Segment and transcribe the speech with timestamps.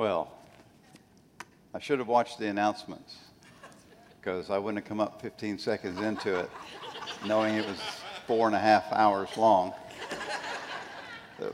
[0.00, 0.32] Well,
[1.74, 3.18] I should have watched the announcements
[4.18, 6.50] because I wouldn't have come up 15 seconds into it
[7.26, 7.78] knowing it was
[8.26, 9.74] four and a half hours long.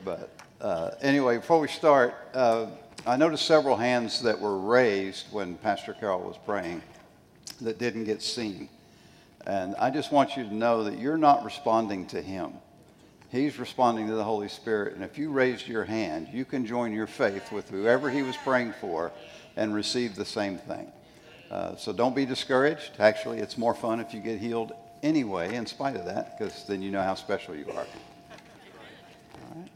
[0.04, 0.30] But
[0.60, 2.66] uh, anyway, before we start, uh,
[3.04, 6.82] I noticed several hands that were raised when Pastor Carol was praying
[7.62, 8.68] that didn't get seen.
[9.44, 12.52] And I just want you to know that you're not responding to him.
[13.30, 14.94] He's responding to the Holy Spirit.
[14.94, 18.36] And if you raised your hand, you can join your faith with whoever he was
[18.38, 19.12] praying for
[19.56, 20.92] and receive the same thing.
[21.50, 22.92] Uh, so don't be discouraged.
[22.98, 24.72] Actually, it's more fun if you get healed
[25.02, 27.86] anyway, in spite of that, because then you know how special you are.
[27.86, 29.70] All right.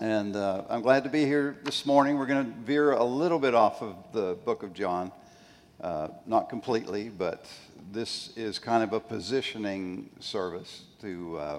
[0.00, 2.18] And uh, I'm glad to be here this morning.
[2.18, 5.12] We're going to veer a little bit off of the book of John.
[5.80, 7.46] Uh, not completely, but
[7.92, 11.58] this is kind of a positioning service to uh,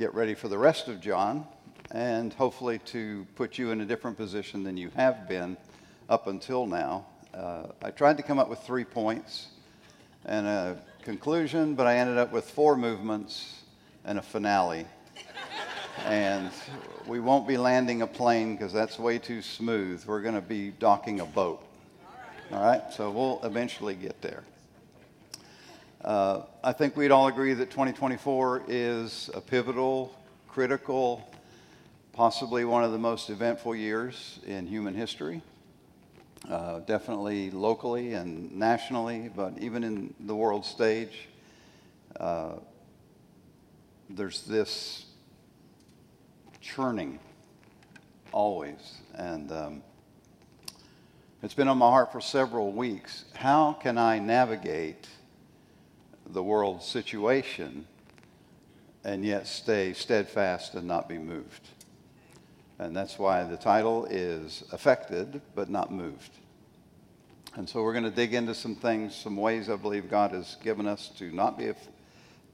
[0.00, 1.46] get ready for the rest of John
[1.90, 5.58] and hopefully to put you in a different position than you have been
[6.08, 7.04] up until now.
[7.34, 9.48] Uh, I tried to come up with three points
[10.24, 13.62] and a conclusion, but I ended up with four movements
[14.06, 14.86] and a finale.
[16.06, 16.50] and
[17.06, 20.02] we won't be landing a plane because that's way too smooth.
[20.06, 21.62] We're going to be docking a boat.
[22.52, 24.44] All right, so we'll eventually get there.
[26.04, 30.16] Uh, I think we'd all agree that 2024 is a pivotal,
[30.48, 31.30] critical,
[32.14, 35.42] possibly one of the most eventful years in human history.
[36.48, 41.28] Uh, definitely locally and nationally, but even in the world stage,
[42.18, 42.52] uh,
[44.08, 45.04] there's this
[46.62, 47.18] churning
[48.32, 48.94] always.
[49.16, 49.82] And um,
[51.42, 53.26] it's been on my heart for several weeks.
[53.34, 55.06] How can I navigate?
[56.32, 57.86] The world situation
[59.04, 61.68] and yet stay steadfast and not be moved.
[62.78, 66.30] And that's why the title is Affected but Not Moved.
[67.56, 70.56] And so we're going to dig into some things, some ways I believe God has
[70.62, 71.72] given us to not be,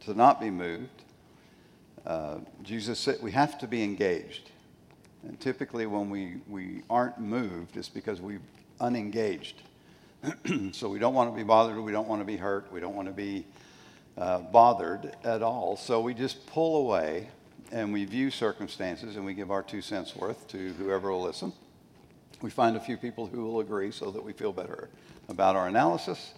[0.01, 1.03] to not be moved.
[2.07, 4.51] Uh, Jesus said we have to be engaged.
[5.23, 8.41] And typically, when we, we aren't moved, it's because we've
[8.81, 9.61] unengaged.
[10.73, 12.95] so we don't want to be bothered, we don't want to be hurt, we don't
[12.95, 13.45] want to be
[14.19, 15.77] uh, bothered at all.
[15.77, 17.29] So we just pull away
[17.73, 21.53] and we view circumstances and we give our two cents worth to whoever will listen.
[22.43, 24.89] We find a few people who will agree so that we feel better
[25.29, 26.35] about our analysis,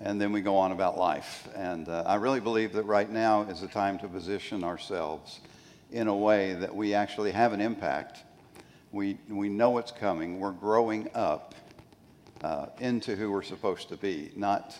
[0.00, 1.46] and then we go on about life.
[1.54, 5.40] And uh, I really believe that right now is the time to position ourselves
[5.92, 8.20] in a way that we actually have an impact.
[8.90, 10.40] We, we know what's coming.
[10.40, 11.54] We're growing up
[12.42, 14.76] uh, into who we're supposed to be, not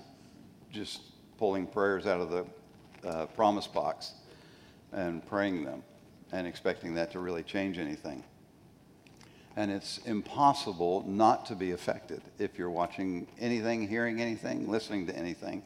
[0.72, 1.02] just
[1.38, 4.12] pulling prayers out of the uh, promise box
[4.92, 5.82] and praying them
[6.32, 8.24] and expecting that to really change anything.
[9.56, 15.16] And it's impossible not to be affected if you're watching anything, hearing anything, listening to
[15.16, 15.62] anything.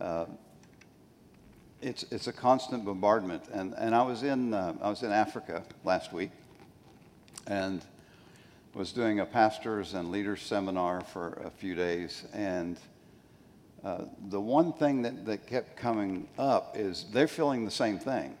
[0.00, 0.26] Uh,
[1.82, 3.42] it's, it's a constant bombardment.
[3.52, 6.30] And, and I, was in, uh, I was in Africa last week
[7.46, 7.84] and
[8.72, 12.24] was doing a pastors and leaders seminar for a few days.
[12.32, 12.78] And
[13.84, 18.36] uh, the one thing that, that kept coming up is they're feeling the same thing.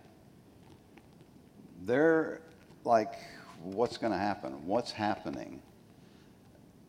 [1.84, 2.40] They're
[2.84, 3.14] like,
[3.62, 4.66] what's going to happen?
[4.66, 5.60] What's happening?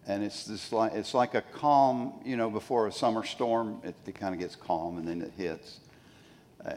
[0.06, 3.96] And it's this like it's like a calm, you know, before a summer storm, it,
[4.06, 5.80] it kind of gets calm and then it hits,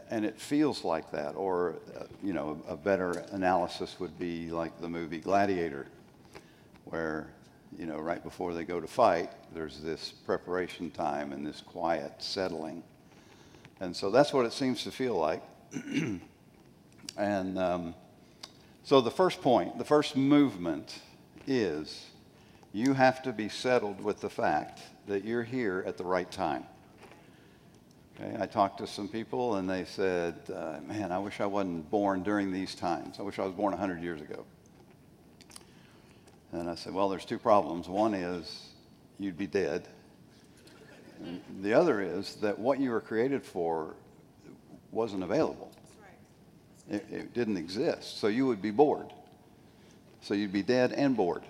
[0.09, 1.35] and it feels like that.
[1.35, 5.87] Or, uh, you know, a better analysis would be like the movie Gladiator,
[6.85, 7.27] where
[7.77, 12.13] you know, right before they go to fight, there's this preparation time and this quiet
[12.19, 12.83] settling.
[13.79, 15.43] And so that's what it seems to feel like.
[17.17, 17.95] and um,
[18.83, 20.99] so the first point, the first movement
[21.45, 22.05] is
[22.73, 26.63] you have to be settled with the fact that you're here at the right time.
[28.19, 31.89] Okay, I talked to some people and they said, uh, man, I wish I wasn't
[31.91, 33.17] born during these times.
[33.19, 34.45] I wish I was born 100 years ago.
[36.51, 37.87] And I said, Well, there's two problems.
[37.87, 38.69] One is
[39.19, 39.87] you'd be dead.
[41.23, 43.95] And the other is that what you were created for
[44.91, 45.71] wasn't available.
[46.89, 48.19] It, it, didn't exist.
[48.19, 49.11] So you would be bored.
[50.21, 51.43] So you'd be dead and bored,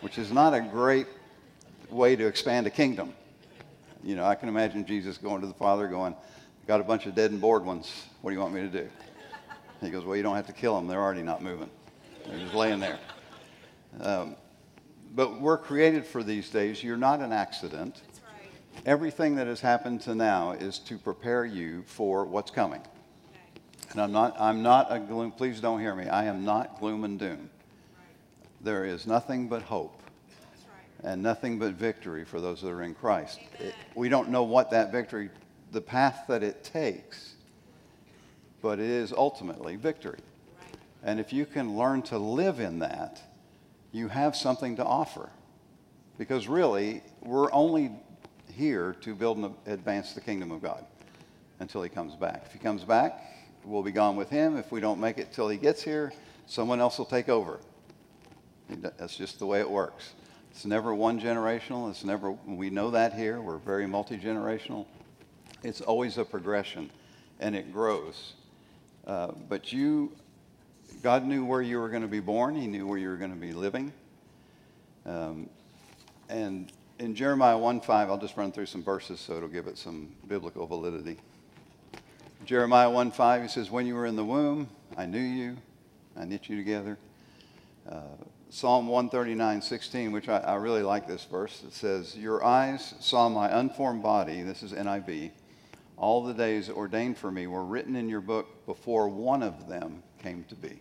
[0.00, 1.06] which is not a great
[1.88, 3.14] way to expand a kingdom.
[4.02, 6.14] You know, I can imagine Jesus going to the Father going,
[6.66, 8.06] Got a bunch of dead and bored ones.
[8.20, 8.88] What do you want me to do?
[9.80, 10.86] He goes, Well, you don't have to kill them.
[10.86, 11.70] They're already not moving.
[12.26, 12.98] They're just laying there.
[13.98, 14.36] Um,
[15.14, 16.84] but we're created for these days.
[16.84, 18.02] You're not an accident.
[18.24, 18.82] Right.
[18.86, 22.80] Everything that has happened to now is to prepare you for what's coming.
[22.80, 23.60] Okay.
[23.90, 26.08] And I'm not, I'm not a gloom, please don't hear me.
[26.08, 27.50] I am not gloom and doom.
[27.98, 28.06] Right.
[28.60, 30.00] there is nothing but hope
[31.02, 33.40] and nothing but victory for those that are in Christ.
[33.58, 35.30] It, we don't know what that victory,
[35.72, 37.34] the path that it takes,
[38.62, 40.18] but it is ultimately victory.
[41.02, 43.22] And if you can learn to live in that,
[43.92, 45.30] you have something to offer.
[46.18, 47.92] Because really, we're only
[48.52, 50.84] here to build and advance the kingdom of God
[51.60, 52.42] until he comes back.
[52.46, 53.22] If he comes back,
[53.64, 54.56] we'll be gone with him.
[54.56, 56.12] If we don't make it till he gets here,
[56.46, 57.60] someone else will take over.
[58.68, 60.12] That's just the way it works.
[60.50, 61.90] It's never one generational.
[61.90, 63.40] It's never, we know that here.
[63.40, 64.86] We're very multi generational.
[65.62, 66.90] It's always a progression
[67.38, 68.34] and it grows.
[69.06, 70.12] Uh, but you,
[71.02, 73.32] God knew where you were going to be born, He knew where you were going
[73.32, 73.92] to be living.
[75.06, 75.48] Um,
[76.28, 79.78] and in Jeremiah 1 5, I'll just run through some verses so it'll give it
[79.78, 81.16] some biblical validity.
[82.44, 85.56] Jeremiah 1 5, he says, When you were in the womb, I knew you,
[86.16, 86.98] I knit you together.
[87.90, 88.00] Uh,
[88.50, 91.62] Psalm 139 16, which I, I really like this verse.
[91.66, 95.30] It says, Your eyes saw my unformed body, this is NIV.
[95.96, 100.02] All the days ordained for me were written in your book before one of them
[100.22, 100.80] came to be.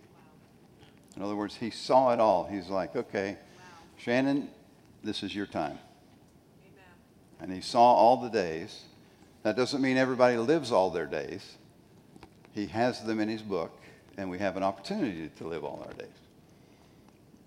[1.16, 2.46] In other words, he saw it all.
[2.46, 3.38] He's like, okay,
[3.98, 4.50] Shannon,
[5.04, 5.80] this is your time.
[7.42, 8.84] And he saw all the days.
[9.44, 11.58] That doesn't mean everybody lives all their days.
[12.52, 13.72] He has them in his book,
[14.18, 16.08] and we have an opportunity to live all our days.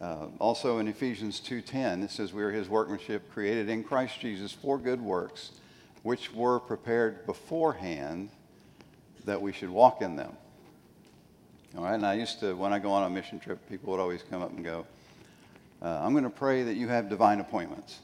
[0.03, 4.53] Uh, also in Ephesians 2:10, it says, "We are His workmanship, created in Christ Jesus
[4.53, 5.53] for good works,
[6.03, 8.31] which were prepared beforehand
[9.25, 10.37] that we should walk in them."
[11.77, 11.95] All right.
[11.95, 14.43] And I used to, when I go on a mission trip, people would always come
[14.43, 14.87] up and go,
[15.81, 18.01] uh, "I'm going to pray that you have divine appointments."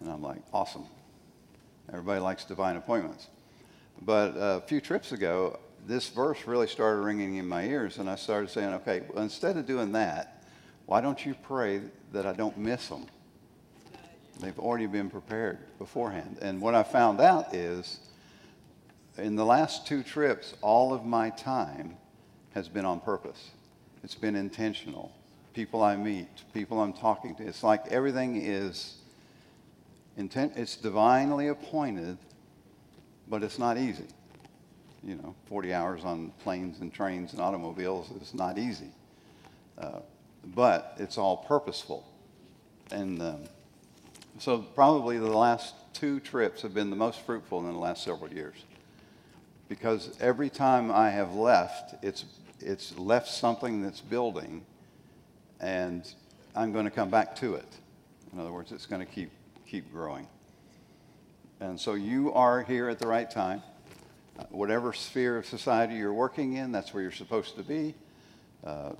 [0.00, 0.86] And I'm like, "Awesome."
[1.88, 3.28] Everybody likes divine appointments.
[4.02, 8.16] But a few trips ago, this verse really started ringing in my ears, and I
[8.16, 10.44] started saying, okay, well, instead of doing that,
[10.86, 11.80] why don't you pray
[12.12, 13.06] that I don't miss them?
[14.40, 16.38] They've already been prepared beforehand.
[16.40, 18.00] And what I found out is
[19.18, 21.96] in the last two trips, all of my time
[22.54, 23.50] has been on purpose.
[24.02, 25.12] It's been intentional.
[25.54, 27.46] People I meet, people I'm talking to.
[27.46, 28.96] It's like everything is
[30.16, 32.18] intent, it's divinely appointed,
[33.28, 34.06] but it's not easy.
[35.02, 38.90] You know, 40 hours on planes and trains and automobiles is not easy.
[39.78, 40.00] Uh,
[40.54, 42.06] but it's all purposeful.
[42.90, 43.40] And um,
[44.38, 48.32] so probably the last two trips have been the most fruitful in the last several
[48.32, 48.56] years.
[49.70, 52.24] Because every time I have left, it's,
[52.58, 54.66] it's left something that's building,
[55.60, 56.12] and
[56.56, 57.68] I'm going to come back to it.
[58.32, 59.30] In other words, it's going to keep,
[59.68, 60.26] keep growing.
[61.60, 63.62] And so you are here at the right time.
[64.48, 67.94] Whatever sphere of society you're working in, that's where you're supposed to be.
[68.64, 68.94] Uh,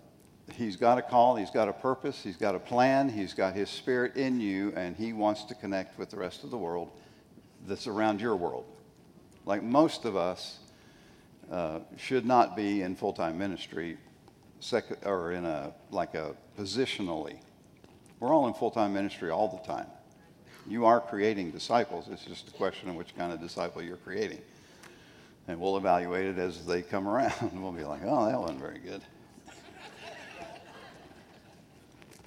[0.54, 3.68] he's got a call, he's got a purpose, he's got a plan, he's got his
[3.68, 6.92] spirit in you, and he wants to connect with the rest of the world
[7.66, 8.66] that's around your world.
[9.50, 10.60] Like most of us
[11.50, 13.96] uh, should not be in full time ministry
[14.60, 17.40] sec- or in a like a positionally.
[18.20, 19.88] We're all in full time ministry all the time.
[20.68, 22.06] You are creating disciples.
[22.12, 24.40] It's just a question of which kind of disciple you're creating.
[25.48, 27.34] And we'll evaluate it as they come around.
[27.60, 29.02] we'll be like, oh, that wasn't very good.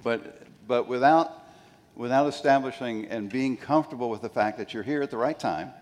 [0.02, 1.42] But, but without,
[1.96, 5.72] without establishing and being comfortable with the fact that you're here at the right time,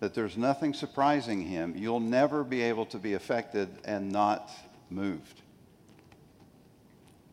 [0.00, 4.50] that there's nothing surprising him, you'll never be able to be affected and not
[4.90, 5.40] moved.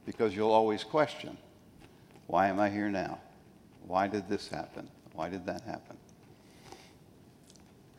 [0.05, 1.37] Because you'll always question
[2.27, 3.19] why am I here now?
[3.85, 4.89] Why did this happen?
[5.13, 5.97] Why did that happen?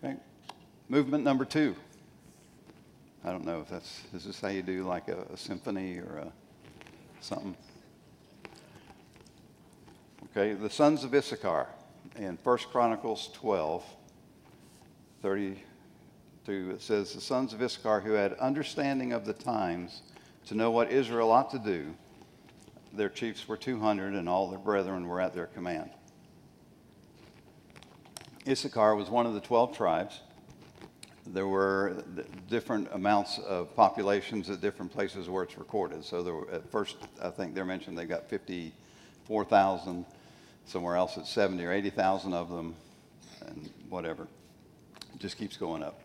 [0.03, 0.17] Okay.
[0.89, 1.77] Movement number two.
[3.25, 6.19] I don't know if that's, is this how you do like a, a symphony or
[6.19, 6.33] a,
[7.21, 7.57] something?
[10.31, 11.69] Okay, the sons of Issachar
[12.17, 13.85] in 1 Chronicles 12,
[15.25, 20.03] 32, it says, The sons of Issachar who had understanding of the times
[20.45, 21.95] to know what Israel ought to do,
[22.93, 25.89] their chiefs were 200, and all their brethren were at their command.
[28.47, 30.21] Issachar was one of the 12 tribes.
[31.27, 32.05] There were
[32.51, 36.05] different amounts of populations at different places where it's recorded.
[36.05, 40.05] So were, at first, I think they're mentioned they got 54,000
[40.67, 42.75] somewhere else it's 70 or 80,000 of them,
[43.47, 44.29] and whatever.
[45.25, 45.99] Just keeps going up.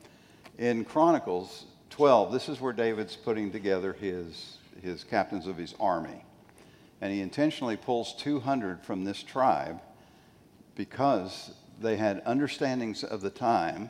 [0.57, 6.23] In Chronicles 12, this is where David's putting together his, his captains of his army.
[7.01, 9.81] And he intentionally pulls 200 from this tribe
[10.75, 13.89] because they had understandings of the time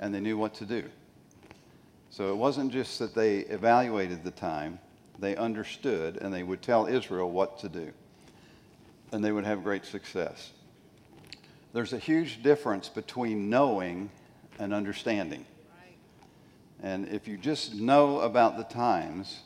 [0.00, 0.82] and they knew what to do.
[2.10, 4.80] So it wasn't just that they evaluated the time,
[5.20, 7.92] they understood and they would tell Israel what to do.
[9.12, 10.50] And they would have great success.
[11.72, 14.10] There's a huge difference between knowing
[14.58, 15.44] and understanding.
[16.82, 19.40] And if you just know about the times,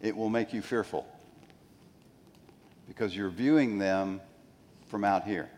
[0.00, 1.06] it will make you fearful
[2.86, 4.20] because you're viewing them
[4.88, 5.48] from out here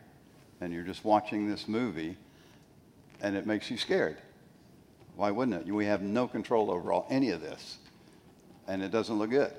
[0.61, 2.17] and you're just watching this movie
[3.21, 4.17] and it makes you scared.
[5.17, 5.73] Why wouldn't it?
[5.73, 7.79] We have no control over all, any of this
[8.67, 9.53] and it doesn't look good.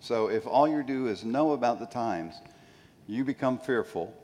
[0.00, 2.34] So if all you do is know about the times,
[3.06, 4.14] you become fearful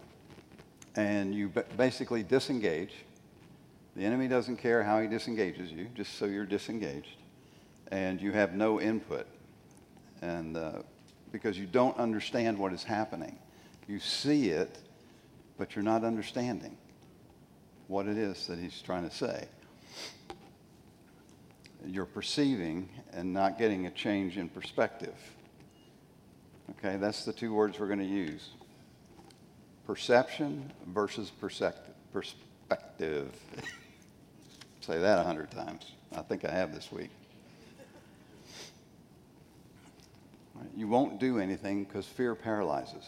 [0.94, 2.92] and you basically disengage.
[3.96, 7.16] The enemy doesn't care how he disengages you, just so you're disengaged.
[7.90, 9.26] And you have no input.
[10.20, 10.82] And uh,
[11.32, 13.38] because you don't understand what is happening,
[13.88, 14.78] you see it,
[15.56, 16.76] but you're not understanding
[17.88, 19.48] what it is that he's trying to say.
[21.86, 25.14] You're perceiving and not getting a change in perspective.
[26.72, 28.50] Okay, that's the two words we're going to use
[29.86, 31.30] perception versus
[32.10, 33.32] perspective.
[34.86, 35.90] Say that a hundred times.
[36.16, 37.10] I think I have this week.
[40.76, 43.04] You won't do anything because fear paralyzes,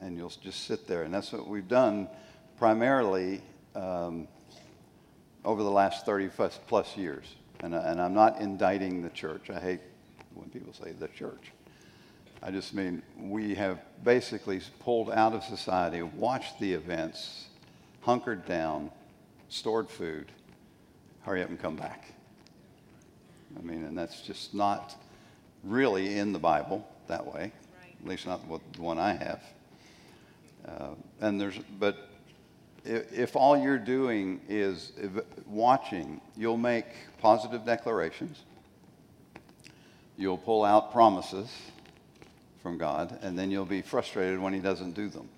[0.00, 1.02] and you'll just sit there.
[1.02, 2.08] And that's what we've done
[2.56, 3.42] primarily
[3.74, 4.26] um,
[5.44, 6.30] over the last 30
[6.66, 7.26] plus, years.
[7.60, 9.50] And, and I'm not indicting the church.
[9.50, 9.80] I hate
[10.32, 11.52] when people say the church.
[12.42, 17.48] I just mean we have basically pulled out of society, watched the events,
[18.00, 18.90] hunkered down,
[19.50, 20.32] stored food,
[21.22, 22.12] hurry up and come back.
[23.58, 24.94] I mean, and that's just not
[25.64, 27.96] really in the Bible that way, right.
[28.00, 29.42] at least not the one I have.
[30.66, 30.88] Uh,
[31.20, 32.08] and there's, but
[32.84, 34.92] if, if all you're doing is
[35.46, 36.86] watching, you'll make
[37.20, 38.42] positive declarations,
[40.16, 41.50] you'll pull out promises
[42.62, 45.28] from God, and then you'll be frustrated when He doesn't do them.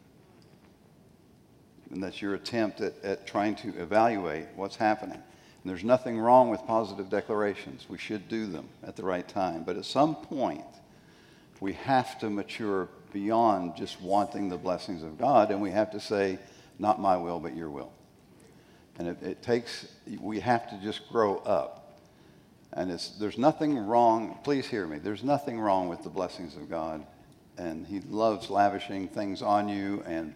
[1.90, 5.22] And that's your attempt at, at trying to evaluate what's happening.
[5.62, 7.86] And there's nothing wrong with positive declarations.
[7.88, 9.62] We should do them at the right time.
[9.62, 10.64] But at some point,
[11.60, 16.00] we have to mature beyond just wanting the blessings of God, and we have to
[16.00, 16.38] say,
[16.78, 17.92] not my will, but your will.
[18.98, 19.86] And it, it takes,
[20.20, 21.98] we have to just grow up.
[22.72, 27.04] And there's nothing wrong, please hear me, there's nothing wrong with the blessings of God.
[27.58, 30.34] And He loves lavishing things on you and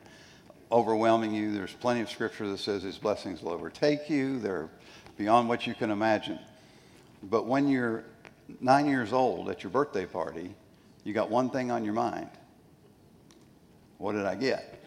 [0.71, 1.53] overwhelming you.
[1.53, 4.69] There's plenty of scripture that says His blessings will overtake you, they're
[5.17, 6.39] beyond what you can imagine.
[7.23, 8.05] But when you're
[8.61, 10.55] nine years old at your birthday party,
[11.05, 12.31] you got one thing on your mind.
[13.99, 14.83] What did I get?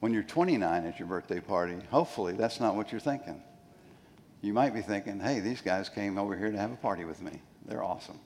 [0.00, 3.42] When you're 29 at your birthday party, hopefully that's not what you're thinking.
[4.40, 7.20] You might be thinking, hey, these guys came over here to have a party with
[7.20, 7.40] me.
[7.66, 8.20] They're awesome.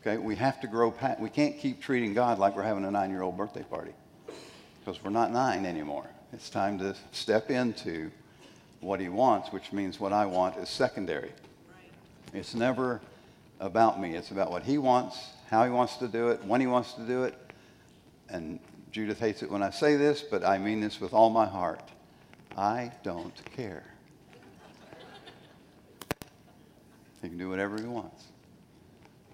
[0.00, 2.90] Okay, we have to grow past, we can't keep treating God like we're having a
[2.90, 3.92] nine year old birthday party
[4.80, 6.06] because we're not nine anymore.
[6.32, 8.10] It's time to step into
[8.82, 11.30] what He wants, which means what I want is secondary.
[11.30, 12.34] Right.
[12.34, 13.00] It's never
[13.60, 16.66] about me, it's about what He wants, how He wants to do it, when He
[16.66, 17.34] wants to do it,
[18.28, 18.58] and
[18.90, 21.88] Judith hates it when I say this, but I mean this with all my heart.
[22.56, 23.84] I don't care.
[27.22, 28.24] He can do whatever he wants.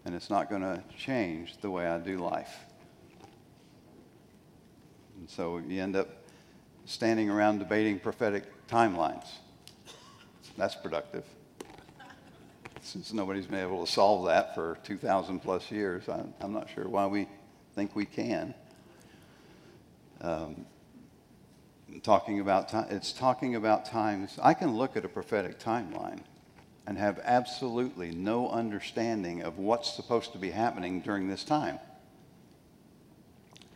[0.04, 2.54] And it's not going to change the way I do life.
[5.18, 6.08] And so you end up
[6.88, 9.26] standing around debating prophetic timelines.
[10.57, 11.25] That's productive.
[12.83, 17.07] Since nobody's been able to solve that for 2,000 plus years, I'm not sure why
[17.07, 17.28] we
[17.75, 18.54] think we can
[20.21, 20.66] um,
[22.02, 24.38] talking about time, it's talking about times.
[24.42, 26.21] I can look at a prophetic timeline
[26.87, 31.78] and have absolutely no understanding of what's supposed to be happening during this time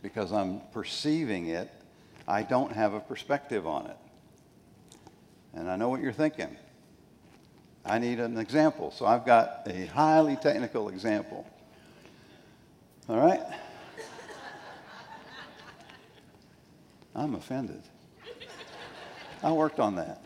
[0.01, 1.69] because I'm perceiving it.
[2.27, 3.97] I don't have a perspective on it.
[5.53, 6.55] And I know what you're thinking.
[7.85, 8.91] I need an example.
[8.91, 11.45] So I've got a highly technical example.
[13.09, 13.41] All right?
[17.15, 17.83] I'm offended.
[19.43, 20.23] I worked on that.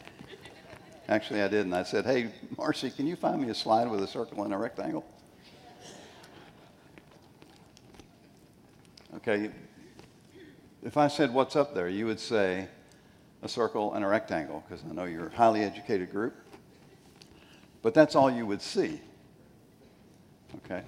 [1.09, 1.73] Actually, I didn't.
[1.73, 4.57] I said, hey, Marcy, can you find me a slide with a circle and a
[4.57, 5.05] rectangle?
[9.15, 9.49] Okay,
[10.84, 12.67] if I said, what's up there, you would say
[13.41, 16.36] a circle and a rectangle, because I know you're a highly educated group.
[17.81, 19.00] But that's all you would see.
[20.65, 20.84] Okay?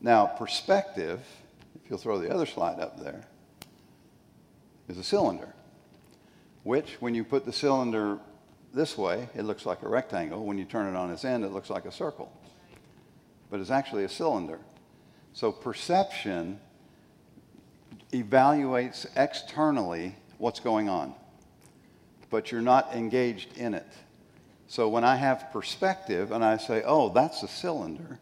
[0.00, 1.20] Now, perspective,
[1.74, 3.24] if you'll throw the other slide up there,
[4.88, 5.54] is a cylinder,
[6.62, 8.18] which when you put the cylinder
[8.72, 10.44] this way, it looks like a rectangle.
[10.44, 12.32] When you turn it on its end, it looks like a circle.
[13.50, 14.58] But it's actually a cylinder.
[15.32, 16.60] So perception
[18.12, 21.14] evaluates externally what's going on,
[22.30, 23.86] but you're not engaged in it.
[24.66, 28.18] So when I have perspective and I say, oh, that's a cylinder,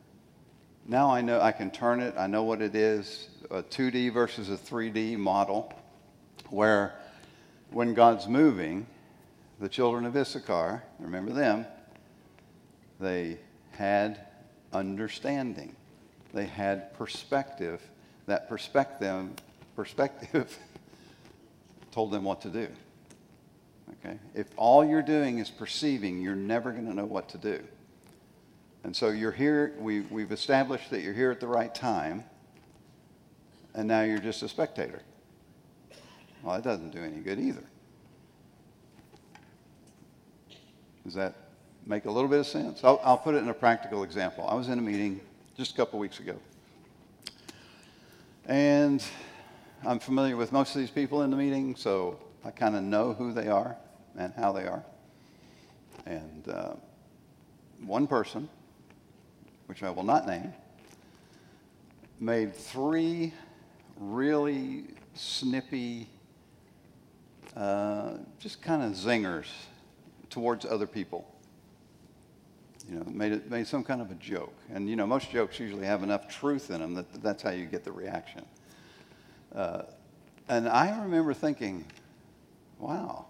[0.87, 4.49] now I know I can turn it, I know what it is, a 2D versus
[4.49, 5.73] a 3D model,
[6.51, 6.95] where
[7.71, 8.87] when God's moving,
[9.59, 11.67] the children of Issachar, remember them,
[13.01, 13.39] they
[13.73, 14.21] had
[14.73, 15.75] understanding.
[16.33, 17.81] They had perspective.
[18.27, 19.31] That perspective,
[19.77, 20.59] perspective
[21.93, 22.69] told them what to do.
[24.05, 24.19] Okay?
[24.35, 27.63] If all you're doing is perceiving, you're never going to know what to do.
[28.83, 32.25] And so you're here, we, we've established that you're here at the right time,
[33.75, 35.03] and now you're just a spectator.
[36.43, 37.65] Well, that doesn't do any good either.
[41.05, 41.35] Does that
[41.87, 42.81] make a little bit of sense?
[42.83, 44.47] I'll, I'll put it in a practical example.
[44.49, 45.21] I was in a meeting
[45.57, 46.37] just a couple weeks ago.
[48.47, 49.03] And
[49.87, 53.13] I'm familiar with most of these people in the meeting, so I kind of know
[53.13, 53.77] who they are
[54.19, 54.85] and how they are.
[56.05, 56.73] And uh,
[57.85, 58.49] one person,
[59.67, 60.53] which I will not name,
[62.19, 63.33] made three
[63.97, 66.09] really snippy,
[67.57, 69.47] uh, just kind of zingers
[70.31, 71.33] towards other people.
[72.91, 75.61] You know, made it made some kind of a joke, and you know, most jokes
[75.61, 78.45] usually have enough truth in them that that's how you get the reaction.
[79.57, 79.83] Uh,
[80.49, 81.85] and I remember thinking,
[82.79, 83.25] wow,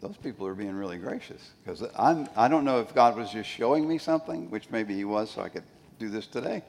[0.00, 3.88] those people are being really gracious because I don't know if God was just showing
[3.88, 5.64] me something, which maybe He was, so I could
[5.98, 6.62] do this today,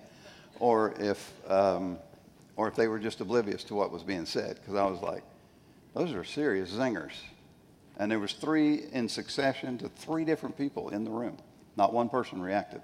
[0.59, 1.97] or if um,
[2.55, 5.23] or if they were just oblivious to what was being said because I was like,
[5.93, 7.11] those are serious zingers.
[7.97, 11.37] And there was three in succession to three different people in the room.
[11.75, 12.81] Not one person reacted.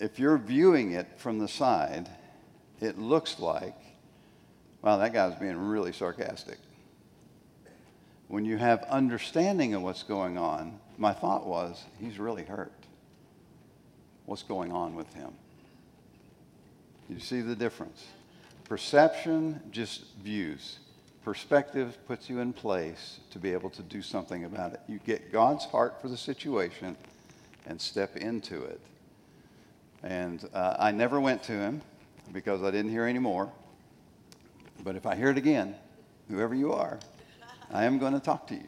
[0.00, 2.08] If you're viewing it from the side,
[2.82, 3.76] it looks like,
[4.82, 6.58] wow, that guy's being really sarcastic.
[8.28, 12.72] When you have understanding of what's going on, my thought was, he's really hurt.
[14.26, 15.30] What's going on with him?
[17.08, 18.06] You see the difference?
[18.64, 20.78] Perception just views.
[21.24, 24.80] Perspective puts you in place to be able to do something about it.
[24.88, 26.96] You get God's heart for the situation
[27.66, 28.80] and step into it.
[30.02, 31.82] And uh, I never went to him
[32.32, 33.50] because I didn't hear any more.
[34.84, 35.74] But if I hear it again,
[36.28, 36.98] whoever you are,
[37.72, 38.66] I am going to talk to you.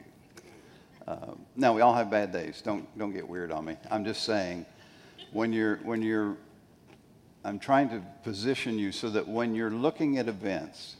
[1.07, 2.62] Uh, now we all have bad days.
[2.62, 3.77] Don't don't get weird on me.
[3.90, 4.64] I'm just saying,
[5.33, 6.37] when you're when you're,
[7.45, 10.97] I'm trying to position you so that when you're looking at events,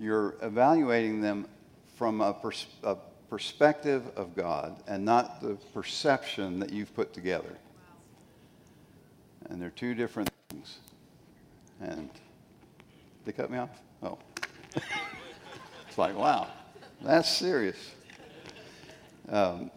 [0.00, 1.46] you're evaluating them
[1.96, 2.96] from a, pers- a
[3.28, 7.56] perspective of God and not the perception that you've put together.
[9.50, 10.31] And they're two different.
[11.82, 12.08] And
[13.24, 13.70] they cut me off?
[14.02, 14.18] Oh.
[15.88, 16.48] it's like, wow,
[17.02, 17.76] that's serious.
[19.28, 19.70] Um,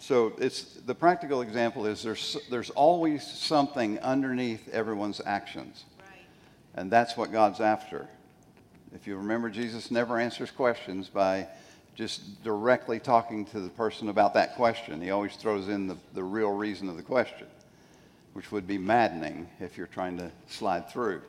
[0.00, 6.08] so it's the practical example is there's there's always something underneath everyone's actions, right.
[6.76, 8.06] and that's what God's after.
[8.94, 11.48] If you remember, Jesus never answers questions by
[11.96, 15.00] just directly talking to the person about that question.
[15.00, 17.46] He always throws in the, the real reason of the question,
[18.36, 21.22] which would be maddening if you're trying to slide through.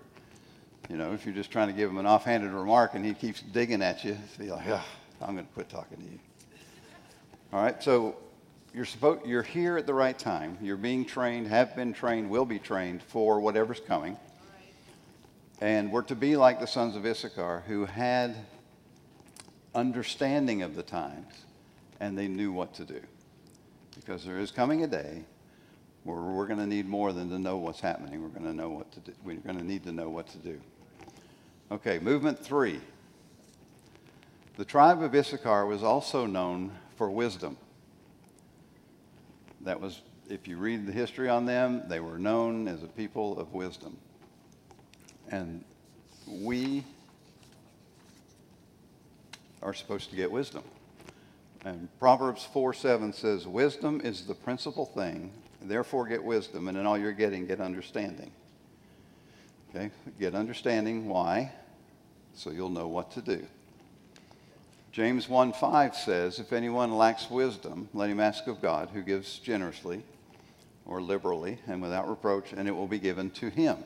[0.90, 3.40] You know, if you're just trying to give him an offhanded remark and he keeps
[3.40, 4.84] digging at you, you're like, oh,
[5.22, 6.20] I'm going to quit talking to you.
[7.54, 8.18] All right, so
[8.74, 10.58] you're, supposed, you're here at the right time.
[10.62, 14.18] You're being trained, have been trained, will be trained for whatever's coming.
[15.62, 18.36] And we're to be like the sons of Issachar who had
[19.74, 21.46] understanding of the times
[22.02, 23.00] and they knew what to do.
[23.96, 25.24] Because there is coming a day
[26.08, 28.22] where we're going to need more than to know what's happening.
[28.24, 29.12] We're going to know what to do.
[29.26, 30.62] We're going to need to know what to do.
[31.70, 32.80] Okay, movement three.
[34.56, 37.58] The tribe of Issachar was also known for wisdom.
[39.62, 43.38] That was, if you read the history on them, they were known as a people
[43.38, 43.98] of wisdom.
[45.30, 45.66] And
[46.26, 46.86] we
[49.62, 50.64] are supposed to get wisdom.
[51.66, 56.86] And Proverbs 4 7 says, Wisdom is the principal thing, therefore get wisdom, and in
[56.86, 58.32] all you're getting, get understanding.
[59.70, 61.08] Okay, get understanding.
[61.08, 61.52] Why?
[62.34, 63.46] So you'll know what to do.
[64.92, 69.40] James 1 5 says, If anyone lacks wisdom, let him ask of God, who gives
[69.40, 70.04] generously
[70.86, 73.78] or liberally and without reproach, and it will be given to him.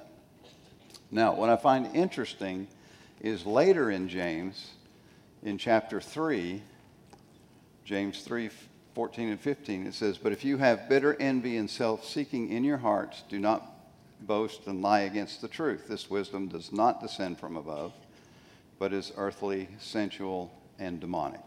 [1.10, 2.68] Now, what I find interesting
[3.20, 4.72] is later in James,
[5.44, 6.62] in chapter 3,
[7.84, 8.50] James 3
[8.94, 12.64] 14 and 15, it says, But if you have bitter envy and self seeking in
[12.64, 13.66] your hearts, do not
[14.22, 15.88] boast and lie against the truth.
[15.88, 17.94] This wisdom does not descend from above,
[18.80, 21.46] but is earthly, sensual, and demonic.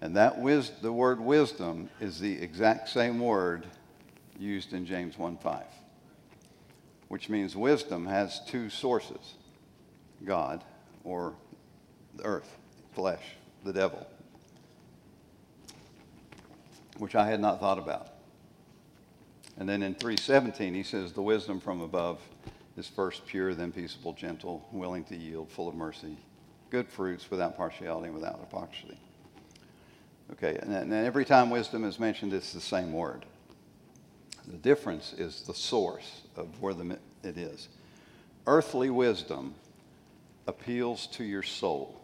[0.00, 3.66] And that wis- the word wisdom is the exact same word
[4.38, 5.66] used in James 1:5,
[7.08, 9.34] which means wisdom has two sources
[10.24, 10.64] God
[11.04, 11.34] or
[12.16, 12.58] the earth,
[12.92, 14.06] flesh, the devil,
[16.98, 18.08] which I had not thought about.
[19.58, 22.20] And then in 317, he says, The wisdom from above
[22.76, 26.16] is first pure, then peaceable, gentle, willing to yield, full of mercy,
[26.70, 28.98] good fruits, without partiality, and without hypocrisy.
[30.32, 33.26] Okay, and, and every time wisdom is mentioned, it's the same word.
[34.46, 37.68] The difference is the source of where the, it is.
[38.46, 39.54] Earthly wisdom
[40.46, 42.01] appeals to your soul.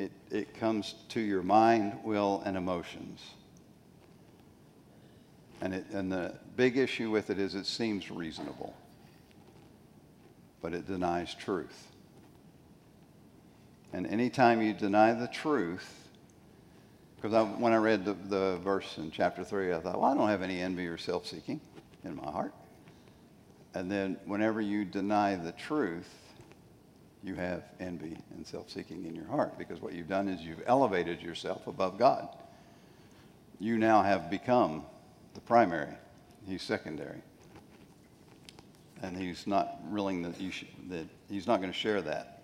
[0.00, 3.20] It, it comes to your mind, will, and emotions.
[5.60, 8.74] And, it, and the big issue with it is it seems reasonable,
[10.62, 11.88] but it denies truth.
[13.92, 16.08] And anytime you deny the truth,
[17.16, 20.30] because when I read the, the verse in chapter 3, I thought, well, I don't
[20.30, 21.60] have any envy or self seeking
[22.04, 22.54] in my heart.
[23.74, 26.08] And then whenever you deny the truth,
[27.22, 30.62] you have envy and self seeking in your heart because what you've done is you've
[30.66, 32.28] elevated yourself above God.
[33.58, 34.84] You now have become
[35.34, 35.92] the primary,
[36.46, 37.20] he's secondary.
[39.02, 40.52] And he's not willing that you
[40.88, 42.42] that he's not going to share that.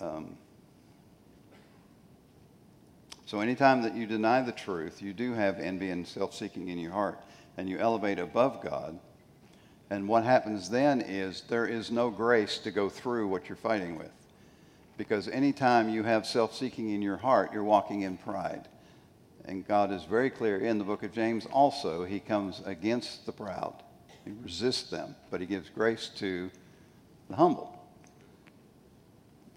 [0.00, 0.36] Um,
[3.26, 6.92] so anytime that you deny the truth, you do have envy and self-seeking in your
[6.92, 7.20] heart,
[7.56, 8.98] and you elevate above God.
[9.90, 13.98] And what happens then is there is no grace to go through what you're fighting
[13.98, 14.12] with.
[14.96, 18.68] Because anytime you have self-seeking in your heart, you're walking in pride.
[19.44, 23.32] And God is very clear in the book of James also, he comes against the
[23.32, 23.74] proud.
[24.24, 26.50] He resists them, but he gives grace to
[27.28, 27.78] the humble.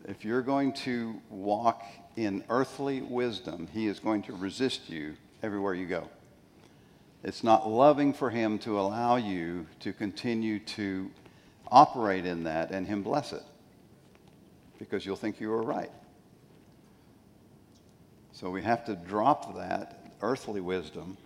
[0.05, 1.83] If you're going to walk
[2.15, 6.09] in earthly wisdom, he is going to resist you everywhere you go.
[7.23, 11.09] It's not loving for him to allow you to continue to
[11.69, 13.43] operate in that and him bless it
[14.77, 15.91] because you'll think you are right.
[18.31, 21.17] So we have to drop that earthly wisdom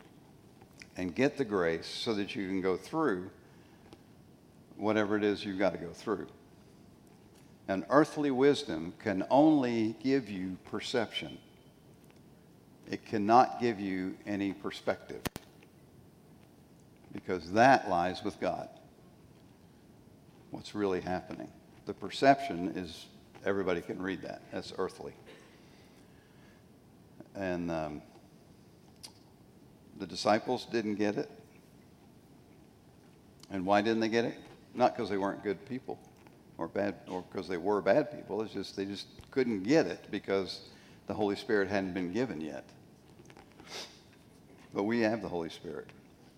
[0.96, 3.30] and get the grace so that you can go through
[4.78, 6.28] whatever it is you've got to go through.
[7.68, 11.38] And earthly wisdom can only give you perception.
[12.90, 15.22] It cannot give you any perspective
[17.14, 18.70] because that lies with God.
[20.52, 21.50] What's really happening?
[21.86, 23.06] The perception is
[23.46, 24.42] everybody can read that.
[24.52, 25.14] That's earthly.
[27.36, 28.02] And um,
[30.00, 31.30] the disciples didn't get it.
[33.50, 34.38] And why didn't they get it?
[34.74, 36.00] Not because they weren't good people
[36.58, 38.42] or bad or because they were bad people.
[38.42, 40.62] It's just they just couldn't get it because
[41.08, 42.66] the Holy Spirit hadn't been given yet.
[44.74, 45.88] But we have the Holy Spirit.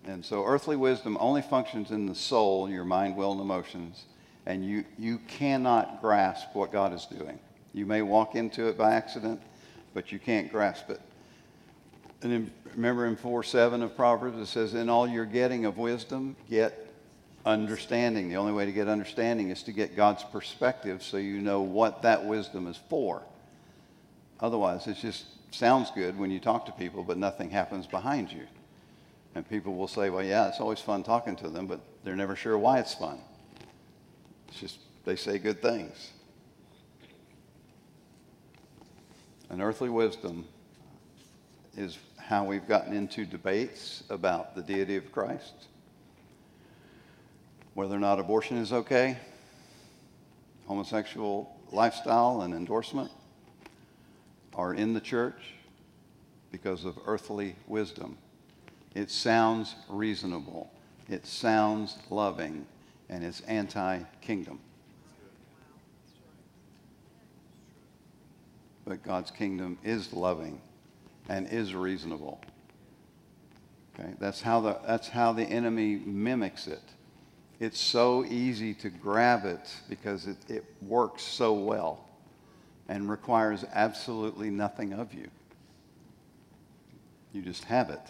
[0.06, 4.04] And so earthly wisdom only functions in the soul, your mind, will, and emotions,
[4.46, 7.38] and you, you cannot grasp what God is doing.
[7.72, 9.40] You may walk into it by accident,
[9.94, 11.00] but you can't grasp it.
[12.22, 15.78] And in, remember in 4 7 of Proverbs, it says, In all you're getting of
[15.78, 16.92] wisdom, get
[17.46, 18.28] understanding.
[18.28, 22.02] The only way to get understanding is to get God's perspective so you know what
[22.02, 23.22] that wisdom is for.
[24.40, 28.46] Otherwise, it just sounds good when you talk to people, but nothing happens behind you.
[29.34, 32.36] And people will say, well, yeah, it's always fun talking to them, but they're never
[32.36, 33.18] sure why it's fun.
[34.48, 36.12] It's just they say good things.
[39.50, 40.46] An earthly wisdom
[41.76, 45.68] is how we've gotten into debates about the deity of Christ
[47.74, 49.18] whether or not abortion is okay,
[50.66, 53.10] homosexual lifestyle and endorsement
[54.54, 55.54] are in the church
[56.52, 58.16] because of earthly wisdom.
[58.94, 60.70] It sounds reasonable,
[61.08, 62.66] it sounds loving,
[63.08, 64.60] and it's anti kingdom.
[68.86, 70.60] But God's kingdom is loving
[71.28, 72.40] and is reasonable.
[73.98, 74.12] Okay?
[74.20, 76.82] That's how the, that's how the enemy mimics it
[77.60, 82.04] it's so easy to grab it because it, it works so well
[82.88, 85.28] and requires absolutely nothing of you.
[87.32, 88.00] You just have it.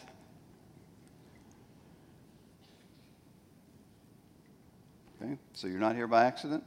[5.24, 5.38] Okay?
[5.54, 6.62] So you're not here by accident.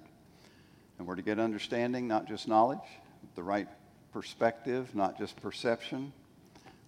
[0.98, 2.80] And we're to get understanding, not just knowledge,
[3.36, 3.68] the right
[4.12, 6.12] perspective, not just perception.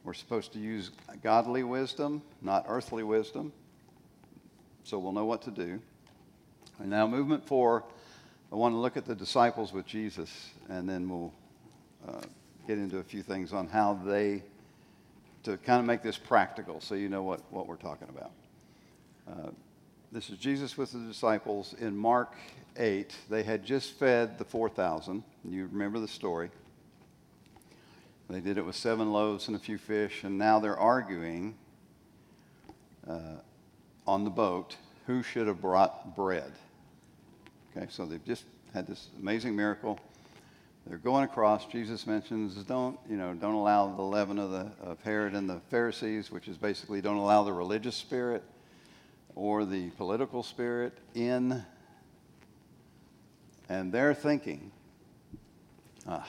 [0.04, 0.90] We're supposed to use
[1.22, 3.52] godly wisdom, not earthly wisdom.
[4.84, 5.80] So we'll know what to do.
[6.80, 7.84] And now, movement four,
[8.52, 11.34] I want to look at the disciples with Jesus, and then we'll
[12.08, 12.22] uh,
[12.66, 14.42] get into a few things on how they,
[15.44, 18.32] to kind of make this practical so you know what, what we're talking about.
[19.30, 19.52] Uh,
[20.12, 22.34] this is Jesus with the disciples in Mark
[22.78, 23.16] 8.
[23.30, 25.24] They had just fed the 4,000.
[25.48, 26.50] You remember the story.
[28.28, 31.56] They did it with seven loaves and a few fish, and now they're arguing
[33.08, 33.38] uh,
[34.08, 36.52] on the boat who should have brought bread.
[37.76, 40.00] Okay, so they've just had this amazing miracle.
[40.88, 41.66] They're going across.
[41.66, 45.60] Jesus mentions, don't, you know, don't allow the leaven of, the, of Herod and the
[45.70, 48.44] Pharisees, which is basically don't allow the religious spirit
[49.40, 51.64] or the political spirit in.
[53.70, 54.72] And they're thinking,
[56.08, 56.28] ah,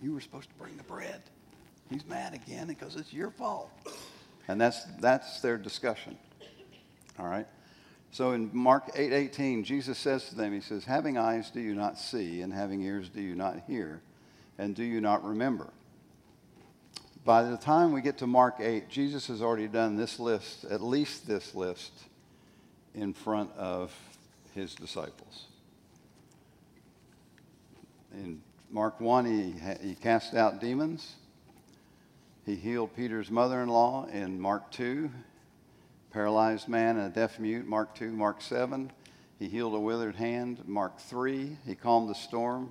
[0.00, 1.20] you were supposed to bring the bread.
[1.90, 3.70] He's mad again because it's your fault.
[4.48, 6.16] And that's, that's their discussion.
[7.18, 7.46] All right?
[8.10, 11.98] So in Mark 8:18, Jesus says to them, He says, Having eyes do you not
[11.98, 14.00] see, and having ears do you not hear,
[14.58, 15.68] and do you not remember?
[17.24, 20.82] By the time we get to Mark 8, Jesus has already done this list, at
[20.82, 21.92] least this list,
[22.94, 23.94] in front of
[24.54, 25.46] his disciples.
[28.12, 29.54] In Mark 1, he,
[29.86, 31.14] he cast out demons.
[32.44, 35.10] He healed Peter's mother in law in Mark 2
[36.12, 38.92] paralyzed man and a deaf mute, Mark 2, Mark 7.
[39.38, 41.56] He healed a withered hand, Mark 3.
[41.66, 42.70] He calmed the storm,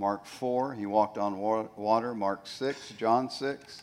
[0.00, 0.72] Mark 4.
[0.72, 1.36] He walked on
[1.76, 3.82] water, Mark 6, John 6.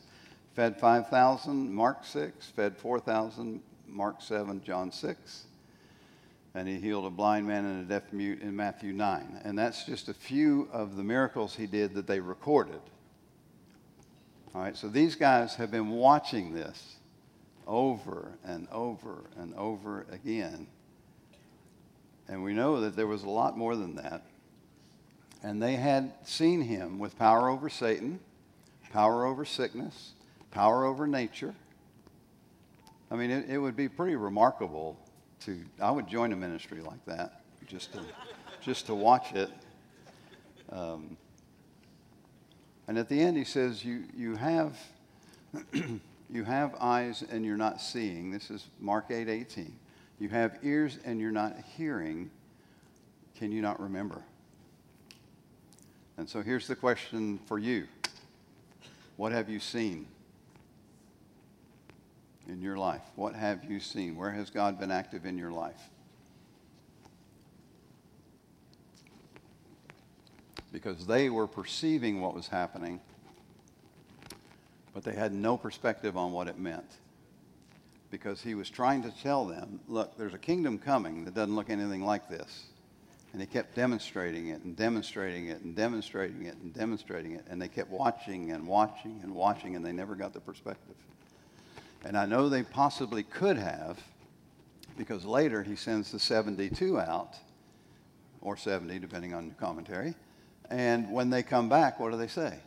[0.56, 2.48] Fed 5,000, Mark 6.
[2.56, 5.44] Fed 4,000, Mark 7, John 6.
[6.56, 9.42] And he healed a blind man and a deaf mute in Matthew 9.
[9.44, 12.82] And that's just a few of the miracles he did that they recorded.
[14.56, 16.96] All right, so these guys have been watching this
[17.68, 20.66] over and over and over again.
[22.28, 24.24] And we know that there was a lot more than that.
[25.44, 28.20] And they had seen him with power over Satan,
[28.92, 30.14] power over sickness,
[30.52, 31.54] power over nature.
[33.12, 34.98] I mean, it, it would be pretty remarkable
[35.42, 38.02] to, I would join a ministry like that just to,
[38.62, 39.50] just to watch it.
[40.72, 41.16] Um,
[42.88, 44.78] and at the end, he says, You, you have
[46.30, 48.32] You have eyes and you're not seeing.
[48.32, 49.74] This is Mark 8 18.
[50.20, 52.30] You have ears and you're not hearing.
[53.38, 54.22] Can you not remember?
[56.18, 57.88] And so here's the question for you
[59.16, 60.08] What have you seen
[62.48, 63.04] in your life?
[63.16, 64.16] What have you seen?
[64.16, 65.82] Where has God been active in your life?
[70.72, 73.00] Because they were perceiving what was happening
[74.98, 76.98] but they had no perspective on what it meant.
[78.10, 81.70] Because he was trying to tell them, look, there's a kingdom coming that doesn't look
[81.70, 82.64] anything like this.
[83.38, 87.46] And they kept demonstrating it and demonstrating it and demonstrating it and demonstrating it.
[87.48, 90.96] And they kept watching and watching and watching, and they never got the perspective.
[92.04, 94.00] And I know they possibly could have,
[94.98, 97.36] because later he sends the 72 out,
[98.42, 100.16] or 70, depending on your commentary.
[100.72, 102.58] And when they come back, what do they say?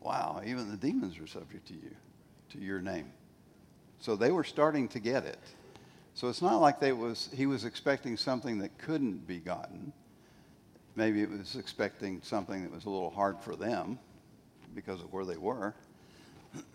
[0.00, 1.96] wow, even the demons are subject to you,
[2.50, 3.10] to your name.
[4.00, 5.40] So they were starting to get it.
[6.12, 9.94] So it's not like they was, he was expecting something that couldn't be gotten.
[10.96, 13.98] Maybe it was expecting something that was a little hard for them
[14.74, 15.74] because of where they were.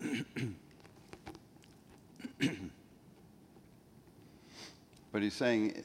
[5.12, 5.82] but he's saying,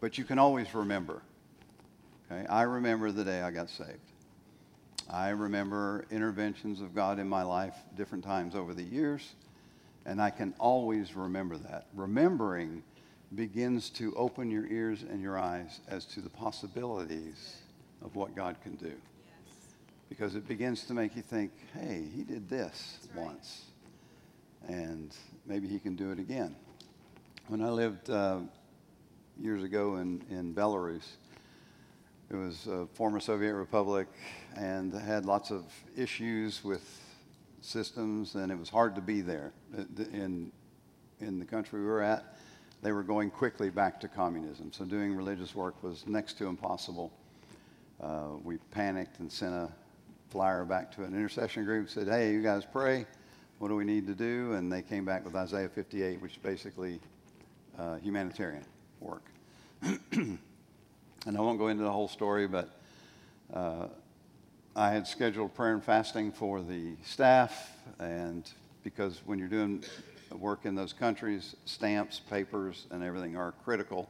[0.00, 1.22] but you can always remember.
[2.30, 2.46] Okay?
[2.46, 3.98] I remember the day I got saved.
[5.10, 9.34] I remember interventions of God in my life different times over the years,
[10.06, 11.86] and I can always remember that.
[11.94, 12.82] Remembering
[13.34, 17.56] begins to open your ears and your eyes as to the possibilities
[18.04, 18.92] of what God can do.
[20.08, 23.26] Because it begins to make you think, hey, he did this right.
[23.26, 23.64] once,
[24.68, 25.14] and
[25.46, 26.54] maybe he can do it again.
[27.48, 28.40] When I lived uh,
[29.40, 31.06] years ago in, in Belarus,
[32.30, 34.08] it was a former Soviet republic
[34.56, 35.64] and had lots of
[35.96, 37.00] issues with
[37.60, 39.52] systems, and it was hard to be there.
[40.12, 40.52] In,
[41.20, 42.36] in the country we were at,
[42.84, 47.10] they were going quickly back to communism, so doing religious work was next to impossible.
[47.98, 49.70] Uh, we panicked and sent a
[50.28, 53.06] flyer back to an intercession group, said, hey, you guys pray.
[53.58, 54.52] What do we need to do?
[54.52, 57.00] And they came back with Isaiah 58, which is basically
[57.78, 58.64] uh, humanitarian
[59.00, 59.24] work.
[61.26, 62.68] And I won't go into the whole story, but
[63.54, 63.86] uh,
[64.76, 68.46] I had scheduled prayer and fasting for the staff, and
[68.82, 69.82] because when you're doing
[70.30, 74.08] work in those countries, stamps, papers, and everything are critical.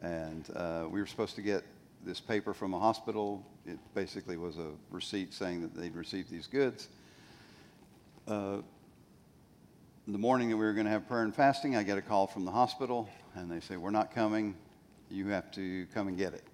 [0.00, 1.64] And uh, we were supposed to get
[2.04, 3.44] this paper from a hospital.
[3.66, 6.88] It basically was a receipt saying that they'd received these goods.
[8.28, 8.58] Uh,
[10.06, 12.26] the morning that we were going to have prayer and fasting, I get a call
[12.26, 14.54] from the hospital, and they say, We're not coming.
[15.10, 16.44] You have to come and get it.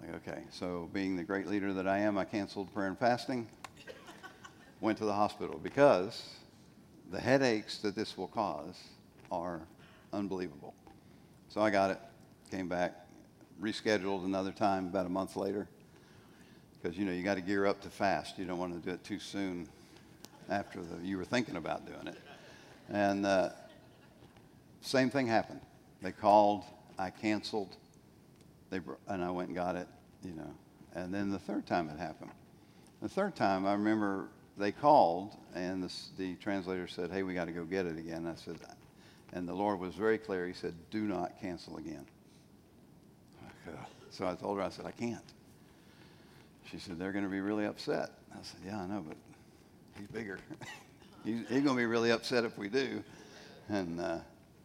[0.00, 0.42] Like, okay.
[0.50, 3.48] So, being the great leader that I am, I canceled prayer and fasting,
[4.80, 6.34] went to the hospital because
[7.10, 8.80] the headaches that this will cause
[9.30, 9.60] are
[10.12, 10.74] unbelievable.
[11.48, 11.98] So, I got it,
[12.50, 13.06] came back,
[13.60, 15.68] rescheduled another time about a month later
[16.82, 18.38] because, you know, you got to gear up to fast.
[18.38, 19.68] You don't want to do it too soon
[20.48, 22.18] after the, you were thinking about doing it.
[22.90, 23.50] And uh,
[24.82, 25.60] same thing happened.
[26.02, 26.64] They called,
[26.98, 27.76] I canceled,
[28.70, 29.88] they, and I went and got it,
[30.22, 30.52] you know.
[30.94, 32.30] And then the third time it happened.
[33.00, 37.46] The third time, I remember they called, and the, the translator said, Hey, we got
[37.46, 38.26] to go get it again.
[38.26, 38.58] I said,
[39.32, 40.46] and the Lord was very clear.
[40.46, 42.06] He said, Do not cancel again.
[44.10, 45.24] So I told her, I said, I can't.
[46.70, 48.10] She said, They're going to be really upset.
[48.32, 49.16] I said, Yeah, I know, but
[49.98, 50.38] he's bigger.
[51.24, 53.02] he's, going to be really upset if we do.
[53.68, 54.18] And uh,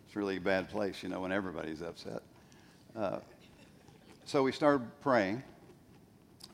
[0.05, 2.21] it's really a bad place, you know, when everybody's upset.
[2.95, 3.19] Uh,
[4.25, 5.41] so we started praying.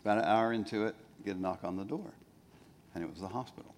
[0.04, 0.96] About an hour into it,
[1.26, 2.14] get a knock on the door.
[2.96, 3.76] And it was the hospital.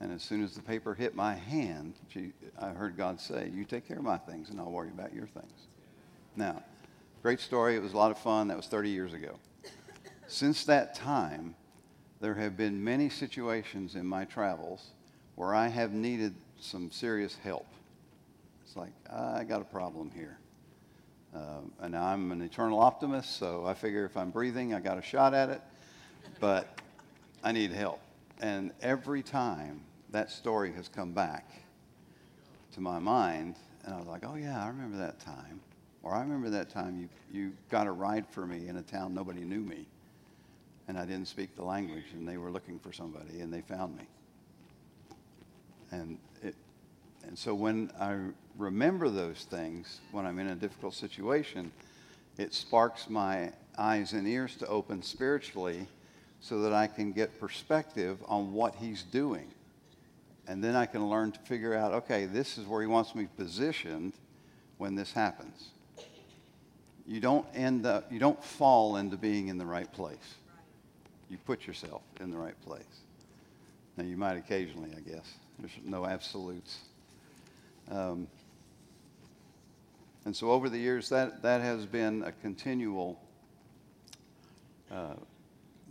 [0.00, 3.64] And as soon as the paper hit my hand, she, I heard God say, You
[3.64, 5.68] take care of my things, and I'll worry about your things.
[6.34, 6.62] Now,
[7.22, 7.76] great story.
[7.76, 8.48] It was a lot of fun.
[8.48, 9.38] That was 30 years ago.
[10.26, 11.54] Since that time,
[12.20, 14.90] there have been many situations in my travels
[15.34, 17.66] where I have needed some serious help.
[18.64, 20.38] It's like, I got a problem here.
[21.34, 25.02] Uh, and I'm an eternal optimist, so I figure if I'm breathing, I got a
[25.02, 25.60] shot at it.
[26.40, 26.80] But
[27.44, 28.00] I need help.
[28.40, 31.50] And every time that story has come back
[32.74, 35.60] to my mind, and I was like, oh, yeah, I remember that time.
[36.02, 39.14] Or I remember that time you, you got a ride for me in a town
[39.14, 39.86] nobody knew me
[40.88, 43.96] and I didn't speak the language, and they were looking for somebody, and they found
[43.96, 44.04] me.
[45.90, 46.54] And it,
[47.26, 48.18] and so when I
[48.56, 51.72] remember those things when I'm in a difficult situation,
[52.38, 55.88] it sparks my eyes and ears to open spiritually,
[56.46, 59.48] so that I can get perspective on what He's doing,
[60.46, 63.28] and then I can learn to figure out, okay, this is where He wants me
[63.36, 64.12] positioned
[64.78, 65.70] when this happens.
[67.06, 70.34] You don't end up, you don't fall into being in the right place
[71.28, 72.84] you put yourself in the right place.
[73.96, 75.26] Now, you might occasionally, I guess.
[75.58, 76.78] There's no absolutes.
[77.90, 78.28] Um,
[80.24, 83.18] and so over the years, that, that has been a continual
[84.90, 85.14] uh,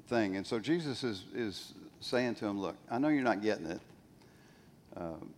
[0.07, 0.35] thing.
[0.35, 3.79] And so Jesus is, is saying to him, Look, I know you're not getting it,
[4.95, 5.33] um,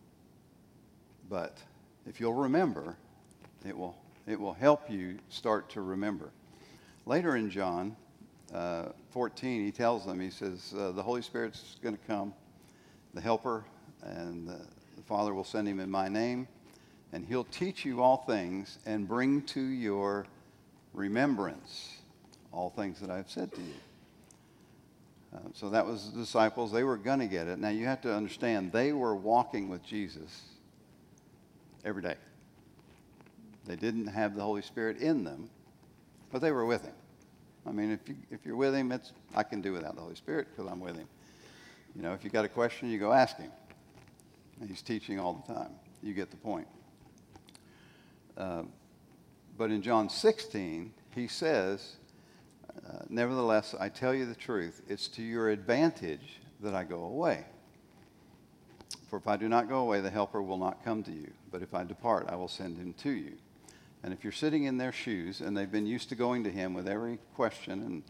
[1.29, 1.57] but
[2.05, 2.95] if you'll remember,
[3.65, 3.95] it will,
[4.27, 6.29] it will help you start to remember.
[7.05, 7.95] Later in John,
[8.53, 12.33] uh, 14, he tells them, he says, uh, the Holy Spirit's going to come,
[13.13, 13.65] the helper,
[14.03, 14.59] and the,
[14.95, 16.47] the Father will send him in my name,
[17.13, 20.25] and he'll teach you all things and bring to your
[20.93, 21.97] remembrance
[22.51, 23.73] all things that I've said to you.
[25.37, 26.71] Uh, so that was the disciples.
[26.71, 27.59] They were going to get it.
[27.59, 30.43] Now you have to understand, they were walking with Jesus
[31.85, 32.15] every day.
[33.65, 35.49] They didn't have the Holy Spirit in them,
[36.31, 36.93] but they were with him.
[37.65, 40.15] I mean, if, you, if you're with him, it's, I can do without the Holy
[40.15, 41.07] Spirit because I'm with him.
[41.95, 43.51] You know, if you got a question, you go ask him.
[44.65, 45.71] He's teaching all the time.
[46.01, 46.67] You get the point.
[48.37, 48.63] Uh,
[49.57, 51.97] but in John 16, he says,
[52.85, 57.45] uh, Nevertheless, I tell you the truth, it's to your advantage that I go away.
[59.09, 61.31] For if I do not go away, the Helper will not come to you.
[61.51, 63.33] But if I depart, I will send him to you.
[64.03, 66.73] And if you're sitting in their shoes and they've been used to going to him
[66.73, 68.03] with every question and,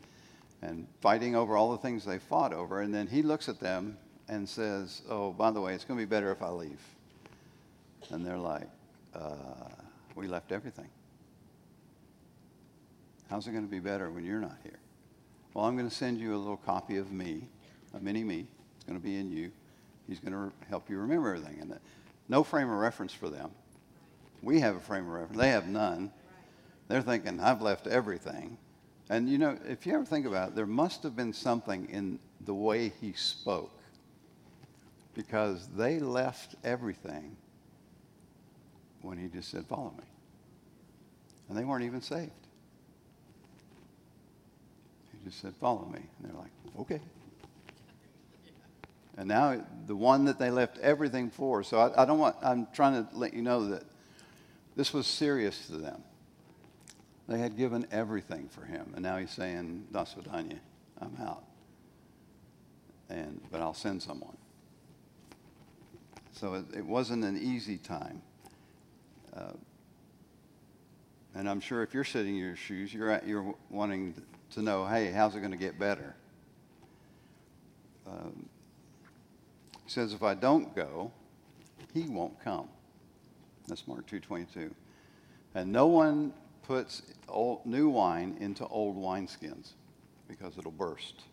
[0.62, 3.98] and fighting over all the things they fought over, and then he looks at them
[4.28, 6.82] and says, Oh, by the way, it's going to be better if I leave.
[8.10, 8.68] And they're like,
[9.14, 9.70] uh,
[10.16, 10.90] We left everything.
[13.30, 14.80] How's it going to be better when you're not here?
[15.54, 17.50] Well, I'm going to send you a little copy of me,
[17.94, 18.48] a mini me.
[18.76, 19.52] It's going to be in you.
[20.08, 21.60] He's going to help you remember everything.
[21.62, 21.76] And uh,
[22.30, 23.52] no frame of reference for them.
[24.42, 25.38] We have a frame of reference.
[25.38, 26.12] They have none.
[26.88, 28.58] They're thinking, I've left everything.
[29.10, 32.20] And you know, if you ever think about it, there must have been something in
[32.42, 33.78] the way he spoke
[35.14, 37.36] because they left everything
[39.02, 40.04] when he just said, Follow me.
[41.50, 42.47] And they weren't even saved.
[45.28, 46.00] Just said, Follow me.
[46.00, 47.02] And they're like, Okay.
[49.18, 51.64] And now the one that they left everything for.
[51.64, 53.84] So I, I don't want, I'm trying to let you know that
[54.76, 56.04] this was serious to them.
[57.28, 58.94] They had given everything for him.
[58.94, 60.60] And now he's saying, Das Vidania,
[61.02, 61.44] I'm out.
[63.10, 64.38] And, but I'll send someone.
[66.32, 68.22] So it, it wasn't an easy time.
[69.36, 69.54] Uh,
[71.34, 74.14] and I'm sure if you're sitting in your shoes, you're, at, you're wanting
[74.52, 76.16] to know, hey, how's it going to get better?
[78.08, 78.48] Um,
[79.84, 81.12] he says, if I don't go,
[81.94, 82.68] he won't come.
[83.68, 84.72] That's Mark 2.22.
[85.56, 86.34] And no one
[86.64, 89.72] puts old, new wine into old wineskins
[90.28, 91.24] because it'll burst.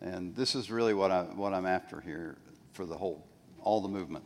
[0.00, 2.36] And this is really what, I, what I'm after here
[2.72, 3.24] for the whole,
[3.62, 4.24] all the movement.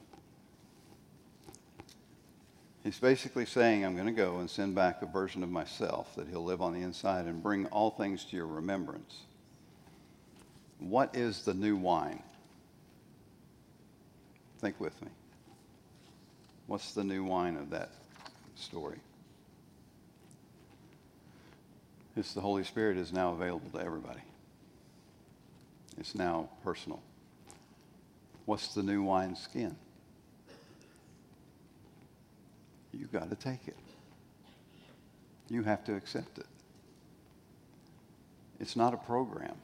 [2.85, 6.29] He's basically saying, I'm going to go and send back a version of myself that
[6.29, 9.19] he'll live on the inside and bring all things to your remembrance.
[10.81, 12.23] What is the new wine?
[14.59, 15.09] Think with me.
[16.67, 17.91] What's the new wine of that
[18.57, 18.99] story?
[22.17, 24.21] It's the Holy Spirit is now available to everybody.
[25.99, 27.01] It's now personal.
[28.45, 29.77] What's the new wine skin?
[33.13, 33.77] You got to take it.
[35.49, 36.47] You have to accept it.
[38.59, 39.55] It's not a program.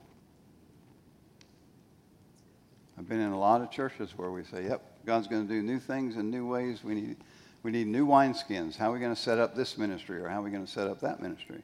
[2.98, 5.62] I've been in a lot of churches where we say, yep, God's going to do
[5.62, 6.82] new things in new ways.
[6.82, 7.16] We need,
[7.62, 8.76] we need new wineskins.
[8.76, 10.70] How are we going to set up this ministry or how are we going to
[10.70, 11.62] set up that ministry?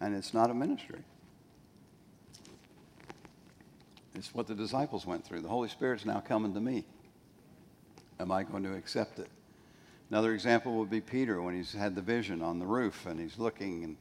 [0.00, 1.00] And it's not a ministry.
[4.14, 5.40] It's what the disciples went through.
[5.40, 6.84] The Holy Spirit's now coming to me.
[8.18, 9.28] Am I going to accept it?
[10.10, 13.38] Another example would be Peter when he's had the vision on the roof and he's
[13.38, 13.96] looking and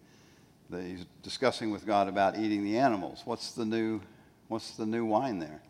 [0.70, 3.22] the, he's discussing with God about eating the animals.
[3.26, 4.02] What's the new,
[4.48, 5.62] what's the new wine there?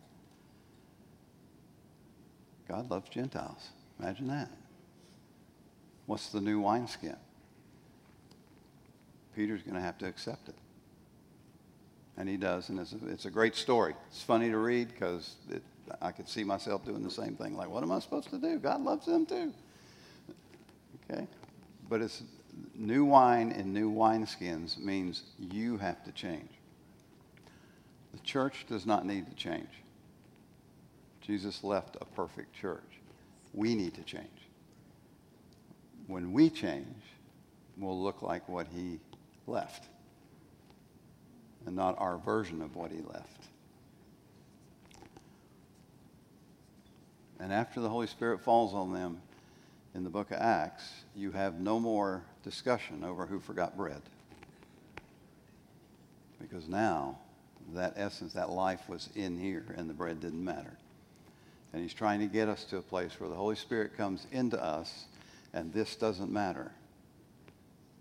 [2.70, 3.70] God loves Gentiles.
[4.00, 4.50] Imagine that.
[6.06, 7.18] What's the new wineskin?
[9.36, 10.56] Peter's going to have to accept it.
[12.18, 13.96] And he does, and it's a, it's a great story.
[14.10, 15.36] It's funny to read because
[16.02, 17.56] I could see myself doing the same thing.
[17.56, 18.60] Like, what am I supposed to do?
[18.60, 19.54] God loves them too.
[21.10, 21.28] Okay?
[21.90, 22.24] But it's
[22.76, 26.50] new wine in new wineskins means you have to change.
[28.12, 29.70] The church does not need to change.
[31.22, 33.02] Jesus left a perfect church.
[33.54, 34.26] We need to change.
[36.08, 37.04] When we change,
[37.78, 39.00] we'll look like what he
[39.46, 39.86] left
[41.66, 43.46] and not our version of what he left.
[47.40, 49.22] And after the Holy Spirit falls on them
[49.96, 50.84] in the book of Acts,
[51.16, 54.02] you have no more discussion over who forgot bread.
[56.40, 57.18] Because now
[57.74, 60.78] that essence, that life was in here and the bread didn't matter.
[61.74, 64.62] And he's trying to get us to a place where the Holy Spirit comes into
[64.62, 65.06] us
[65.54, 66.72] and this doesn't matter.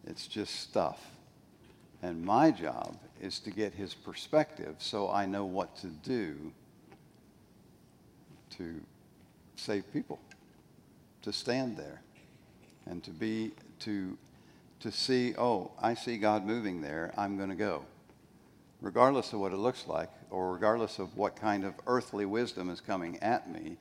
[0.06, 1.04] It's just stuff.
[2.02, 6.52] And my job is to get his perspective so I know what to do
[8.56, 8.80] to
[9.56, 10.18] save people,
[11.28, 12.00] to stand there
[12.86, 14.16] and to be, to,
[14.80, 17.84] to see, oh, I see God moving there, I'm going to go.
[18.80, 22.80] Regardless of what it looks like, or regardless of what kind of earthly wisdom is
[22.80, 23.76] coming at me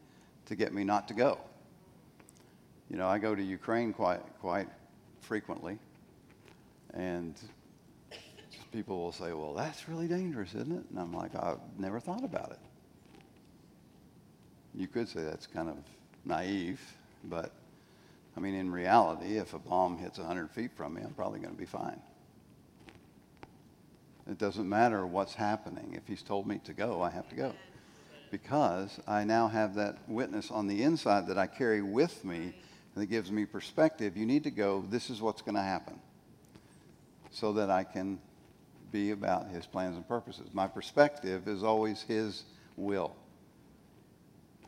[0.47, 1.37] to get me not to go.
[2.89, 4.67] You know, I go to Ukraine quite, quite
[5.21, 5.77] frequently,
[6.93, 7.35] and
[8.73, 10.83] people will say, well, that's really dangerous, isn't it?
[10.89, 12.59] And I'm like, I've never thought about it.
[14.75, 15.77] You could say that's kind of
[16.25, 16.81] naive,
[17.24, 17.51] but
[18.38, 21.55] I mean, in reality, if a bomb hits 100 feet from me, I'm probably going
[21.55, 21.99] to be fine.
[24.30, 25.93] It doesn't matter what's happening.
[25.95, 27.53] If he's told me to go, I have to go.
[28.30, 32.53] Because I now have that witness on the inside that I carry with me
[32.93, 34.15] that gives me perspective.
[34.15, 35.99] You need to go, this is what's going to happen.
[37.32, 38.20] So that I can
[38.91, 40.49] be about his plans and purposes.
[40.53, 42.43] My perspective is always his
[42.76, 43.15] will.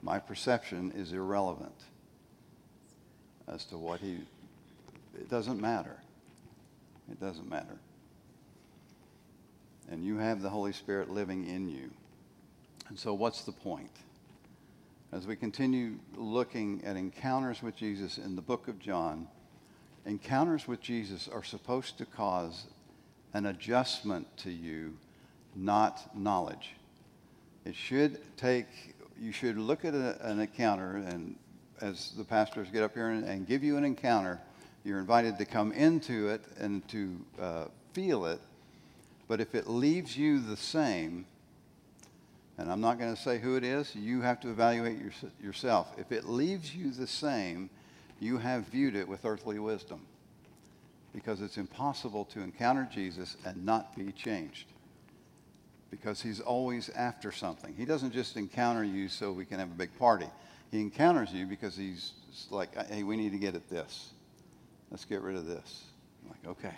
[0.01, 1.83] My perception is irrelevant
[3.53, 4.17] as to what he,
[5.15, 5.97] it doesn't matter.
[7.11, 7.79] It doesn't matter.
[9.91, 11.89] And you have the Holy Spirit living in you.
[12.89, 13.91] And so, what's the point?
[15.11, 19.27] As we continue looking at encounters with Jesus in the book of John,
[20.05, 22.67] encounters with Jesus are supposed to cause
[23.33, 24.97] an adjustment to you,
[25.55, 26.75] not knowledge.
[27.65, 28.67] It should take,
[29.19, 31.35] you should look at a, an encounter, and
[31.81, 34.39] as the pastors get up here and, and, give you an encounter,
[34.83, 38.39] you're invited to come into it and to uh, feel it,
[39.27, 41.25] But if it leaves you the same,
[42.57, 45.11] and I'm not going to say who it is, you have to evaluate your,
[45.41, 45.93] yourself.
[45.97, 47.69] If it leaves you the same,
[48.19, 50.01] you have viewed it with earthly wisdom
[51.13, 54.65] because it's impossible to encounter Jesus and not be changed
[55.89, 57.73] because he's always after something.
[57.75, 60.27] He doesn't just encounter you so we can have a big party.
[60.71, 62.13] He encounters you because he's
[62.51, 64.11] like, hey, we need to get at this.
[64.91, 65.83] Let's get rid of this.
[66.23, 66.75] I'm like, okay.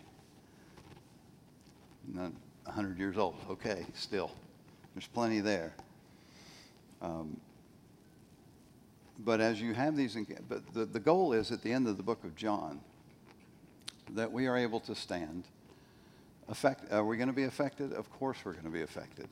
[2.07, 2.31] Not
[2.65, 3.35] 100 years old.
[3.49, 4.31] Okay, still.
[4.93, 5.73] There's plenty there.
[7.01, 7.39] Um,
[9.19, 10.17] but as you have these,
[10.47, 12.79] but the, the goal is at the end of the book of John
[14.13, 15.45] that we are able to stand.
[16.49, 17.93] Affect, are we going to be affected?
[17.93, 19.27] Of course we're going to be affected.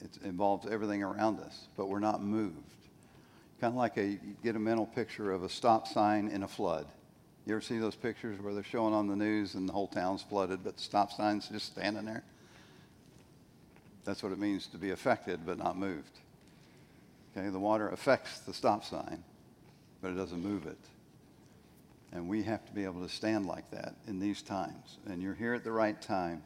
[0.00, 2.83] It involves everything around us, but we're not moved.
[3.64, 6.46] Kind of like a, you get a mental picture of a stop sign in a
[6.46, 6.86] flood.
[7.46, 10.20] You ever see those pictures where they're showing on the news and the whole town's
[10.20, 12.24] flooded, but the stop sign's just standing there?
[14.04, 16.10] That's what it means to be affected but not moved.
[17.34, 19.24] Okay, the water affects the stop sign,
[20.02, 20.76] but it doesn't move it.
[22.12, 24.98] And we have to be able to stand like that in these times.
[25.06, 26.42] And you're here at the right time.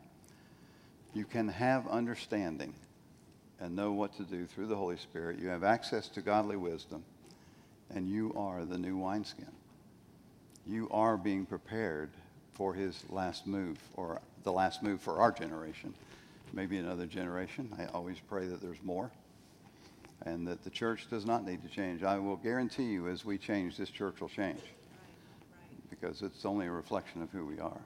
[1.15, 2.75] You can have understanding
[3.61, 5.39] and know what to do through the Holy Spirit.
[5.39, 7.05] You have access to godly wisdom,
[7.91, 9.51] and you are the new wineskin.
[10.67, 12.11] You are being prepared
[12.55, 15.95] for his last move, or the last move for our generation.
[16.53, 17.73] Maybe another generation.
[17.79, 19.11] I always pray that there's more
[20.27, 22.03] and that the church does not need to change.
[22.03, 24.61] I will guarantee you, as we change, this church will change
[25.91, 27.81] because it's only a reflection of who we are.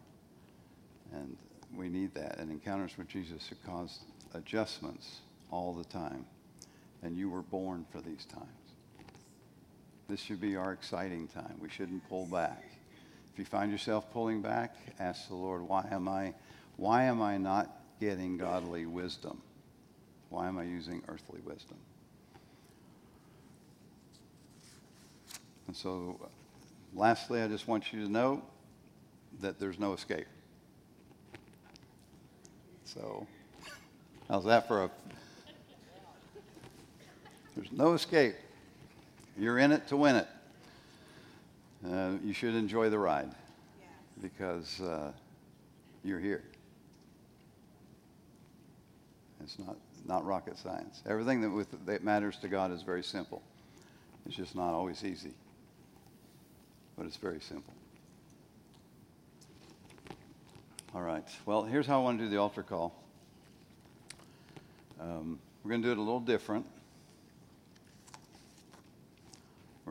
[1.13, 1.37] And
[1.77, 2.39] we need that.
[2.39, 4.01] And encounters with Jesus have caused
[4.35, 5.21] adjustments
[5.53, 6.25] all the time.
[7.05, 8.49] And you were born for these times.
[10.09, 11.55] This should be our exciting time.
[11.61, 12.65] We shouldn't pull back.
[13.33, 16.35] If you find yourself pulling back, ask the Lord, why am I,
[16.77, 19.41] why am I not getting godly wisdom?
[20.29, 21.79] Why am I using earthly wisdom?
[25.67, 26.29] And so,
[26.95, 28.43] lastly, I just want you to know
[29.41, 30.27] that there's no escape.
[32.85, 33.27] So,
[34.29, 34.91] how's that for a.
[37.55, 38.35] There's no escape.
[39.39, 40.29] You're in it to win it.
[41.87, 43.31] Uh, you should enjoy the ride
[44.21, 45.13] because uh,
[46.05, 46.45] you're here.
[49.43, 49.77] It's not,
[50.07, 51.03] not rocket science.
[51.09, 53.43] Everything that, with, that matters to God is very simple.
[54.27, 55.33] It's just not always easy
[56.97, 57.75] but it's very simple.
[60.95, 61.27] All right.
[61.47, 62.95] Well, here's how I want to do the altar call.
[65.01, 66.67] Um, we're going to do it a little different.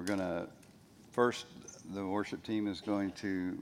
[0.01, 0.47] We're going to,
[1.11, 1.45] first,
[1.93, 3.55] the worship team is going to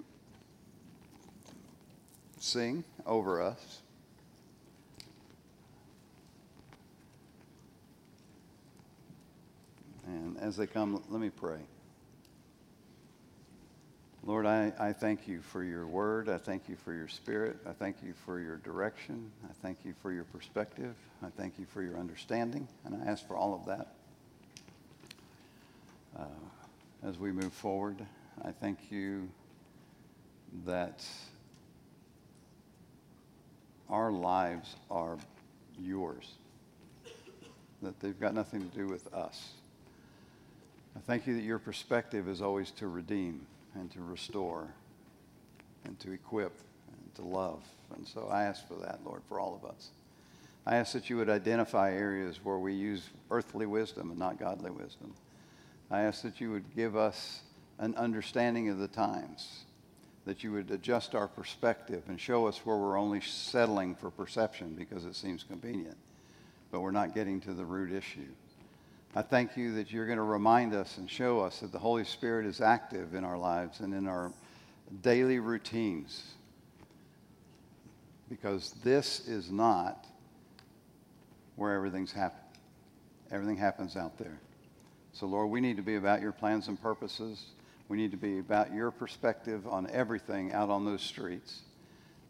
[2.39, 3.81] sing over us.
[10.07, 11.59] And as they come, let me pray.
[14.23, 16.29] Lord, I, I thank you for your word.
[16.29, 17.57] I thank you for your spirit.
[17.67, 19.29] I thank you for your direction.
[19.43, 20.95] I thank you for your perspective.
[21.21, 22.65] I thank you for your understanding.
[22.85, 23.98] And I ask for all of that.
[26.19, 26.25] Uh,
[27.07, 28.05] as we move forward,
[28.43, 29.29] I thank you
[30.65, 31.05] that
[33.89, 35.17] our lives are
[35.81, 36.33] yours,
[37.81, 39.51] that they've got nothing to do with us.
[40.95, 43.45] I thank you that your perspective is always to redeem
[43.75, 44.67] and to restore
[45.85, 46.51] and to equip
[46.91, 47.63] and to love.
[47.95, 49.89] And so I ask for that, Lord, for all of us.
[50.65, 54.71] I ask that you would identify areas where we use earthly wisdom and not godly
[54.71, 55.13] wisdom.
[55.91, 57.41] I ask that you would give us
[57.79, 59.65] an understanding of the times,
[60.25, 64.75] that you would adjust our perspective and show us where we're only settling for perception
[64.75, 65.97] because it seems convenient,
[66.71, 68.27] but we're not getting to the root issue.
[69.15, 72.03] I thank you that you're going to remind us and show us that the Holy
[72.03, 74.31] Spirit is active in our lives and in our
[75.01, 76.33] daily routines.
[78.29, 80.05] Because this is not
[81.55, 82.43] where everything's happened.
[83.31, 84.39] Everything happens out there.
[85.13, 87.45] So, Lord, we need to be about your plans and purposes.
[87.87, 91.61] We need to be about your perspective on everything out on those streets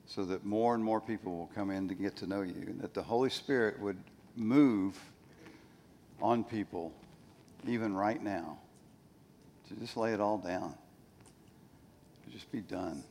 [0.07, 2.81] so that more and more people will come in to get to know you and
[2.81, 3.97] that the Holy Spirit would
[4.35, 4.99] move
[6.21, 6.91] on people,
[7.67, 8.57] even right now,
[9.67, 10.73] to just lay it all down,
[12.25, 13.03] to just be done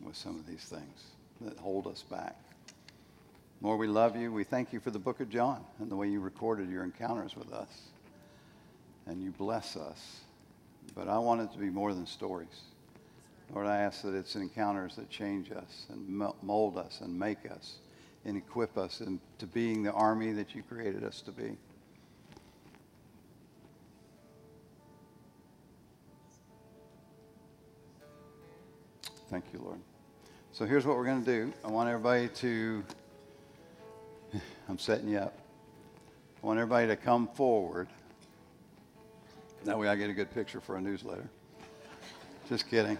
[0.00, 1.04] with some of these things
[1.40, 2.36] that hold us back.
[3.62, 4.32] Lord, we love you.
[4.32, 7.36] We thank you for the book of John and the way you recorded your encounters
[7.36, 7.68] with us.
[9.06, 10.20] And you bless us.
[10.94, 12.62] But I want it to be more than stories.
[13.52, 17.76] Lord, I ask that it's encounters that change us and mold us and make us
[18.24, 21.56] and equip us into being the army that you created us to be.
[29.30, 29.80] Thank you, Lord.
[30.52, 31.52] So here's what we're going to do.
[31.64, 32.84] I want everybody to,
[34.68, 35.36] I'm setting you up.
[36.42, 37.88] I want everybody to come forward.
[39.64, 41.26] That way I get a good picture for a newsletter.
[42.50, 42.98] Just kidding.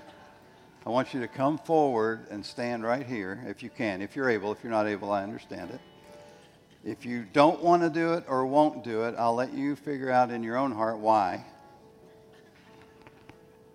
[0.87, 4.01] I want you to come forward and stand right here if you can.
[4.01, 5.81] If you're able, if you're not able, I understand it.
[6.83, 10.11] If you don't want to do it or won't do it, I'll let you figure
[10.11, 11.45] out in your own heart why.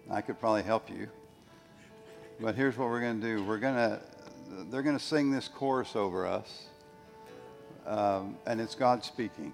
[0.10, 1.10] I could probably help you.
[2.40, 3.44] But here's what we're going to do.
[3.44, 4.02] We're going to,
[4.72, 6.66] they're going to sing this chorus over us,
[7.86, 9.54] um, and it's God speaking.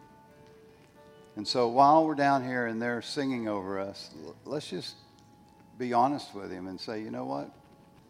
[1.36, 4.10] And so while we're down here and they're singing over us,
[4.46, 4.96] let's just
[5.78, 7.52] be honest with Him and say, you know what?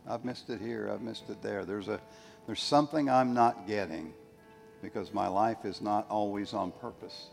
[0.08, 0.92] I've missed it here.
[0.94, 1.66] I've missed it there.
[1.66, 2.00] There's a,
[2.46, 4.14] there's something I'm not getting
[4.82, 7.30] because my life is not always on purpose.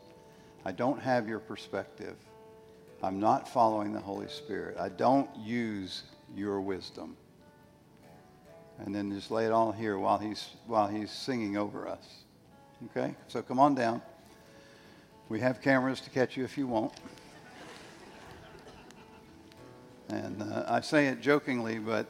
[0.64, 2.16] I don't have your perspective.
[3.03, 4.78] I'm not following the Holy Spirit.
[4.78, 7.16] I don't use your wisdom
[8.78, 12.24] and then just lay it all here while he's while he's singing over us.
[12.90, 13.14] Okay?
[13.28, 14.03] So come on down.
[15.33, 16.93] We have cameras to catch you if you won't.
[20.11, 22.07] And uh, I say it jokingly, but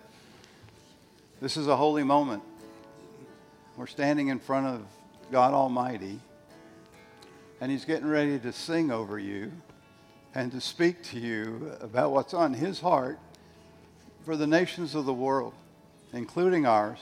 [1.41, 2.43] this is a holy moment.
[3.77, 4.85] We're standing in front of
[5.31, 6.19] God Almighty,
[7.61, 9.53] and He's getting ready to sing over you
[10.35, 13.21] and to speak to you about what's on His heart
[14.25, 15.55] for the nations of the world
[16.13, 16.99] including ours,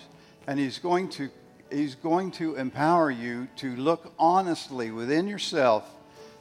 [0.47, 1.31] and he's going to
[1.73, 5.97] he's going to empower you to look honestly within yourself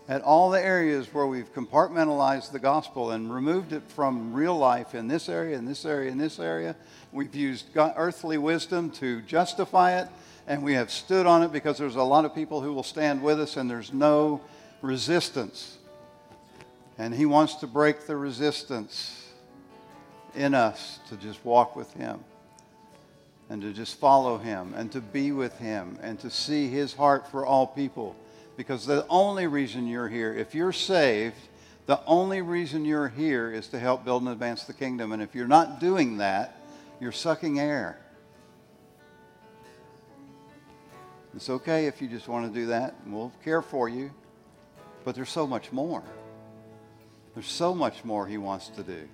[0.10, 4.96] at all the areas where we've compartmentalized the gospel and removed it from real life
[4.96, 6.76] in this area, in this area, in this area.
[7.12, 10.08] We've used earthly wisdom to justify it,
[10.48, 13.22] and we have stood on it because there's a lot of people who will stand
[13.22, 14.42] with us, and there's no
[14.82, 15.78] resistance.
[16.98, 19.28] And He wants to break the resistance
[20.34, 22.20] in us to just walk with Him
[23.50, 27.28] and to just follow him and to be with him and to see his heart
[27.28, 28.16] for all people.
[28.60, 31.38] Because the only reason you're here, if you're saved,
[31.86, 35.14] the only reason you're here is to help build and advance the kingdom.
[35.14, 36.62] And if you're not doing that,
[37.00, 37.98] you're sucking air.
[41.34, 44.12] It's okay if you just want to do that, we'll care for you.
[45.06, 46.04] But there's so much more.
[47.36, 49.08] There's so much more he wants to do.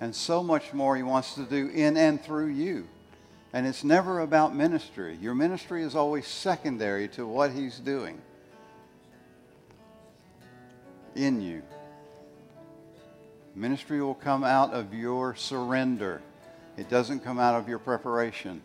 [0.00, 2.88] And so much more he wants to do in and through you.
[3.52, 5.18] And it's never about ministry.
[5.20, 8.22] Your ministry is always secondary to what he's doing
[11.14, 11.62] in you.
[13.54, 16.22] Ministry will come out of your surrender.
[16.76, 18.62] It doesn't come out of your preparation.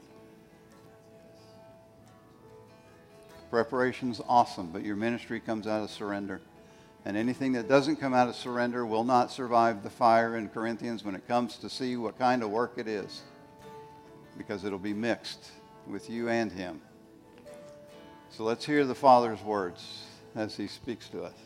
[3.49, 6.41] Preparation's awesome, but your ministry comes out of surrender.
[7.05, 11.03] And anything that doesn't come out of surrender will not survive the fire in Corinthians
[11.03, 13.21] when it comes to see what kind of work it is
[14.37, 15.51] because it'll be mixed
[15.87, 16.81] with you and him.
[18.29, 21.44] So let's hear the Father's words as he speaks to us.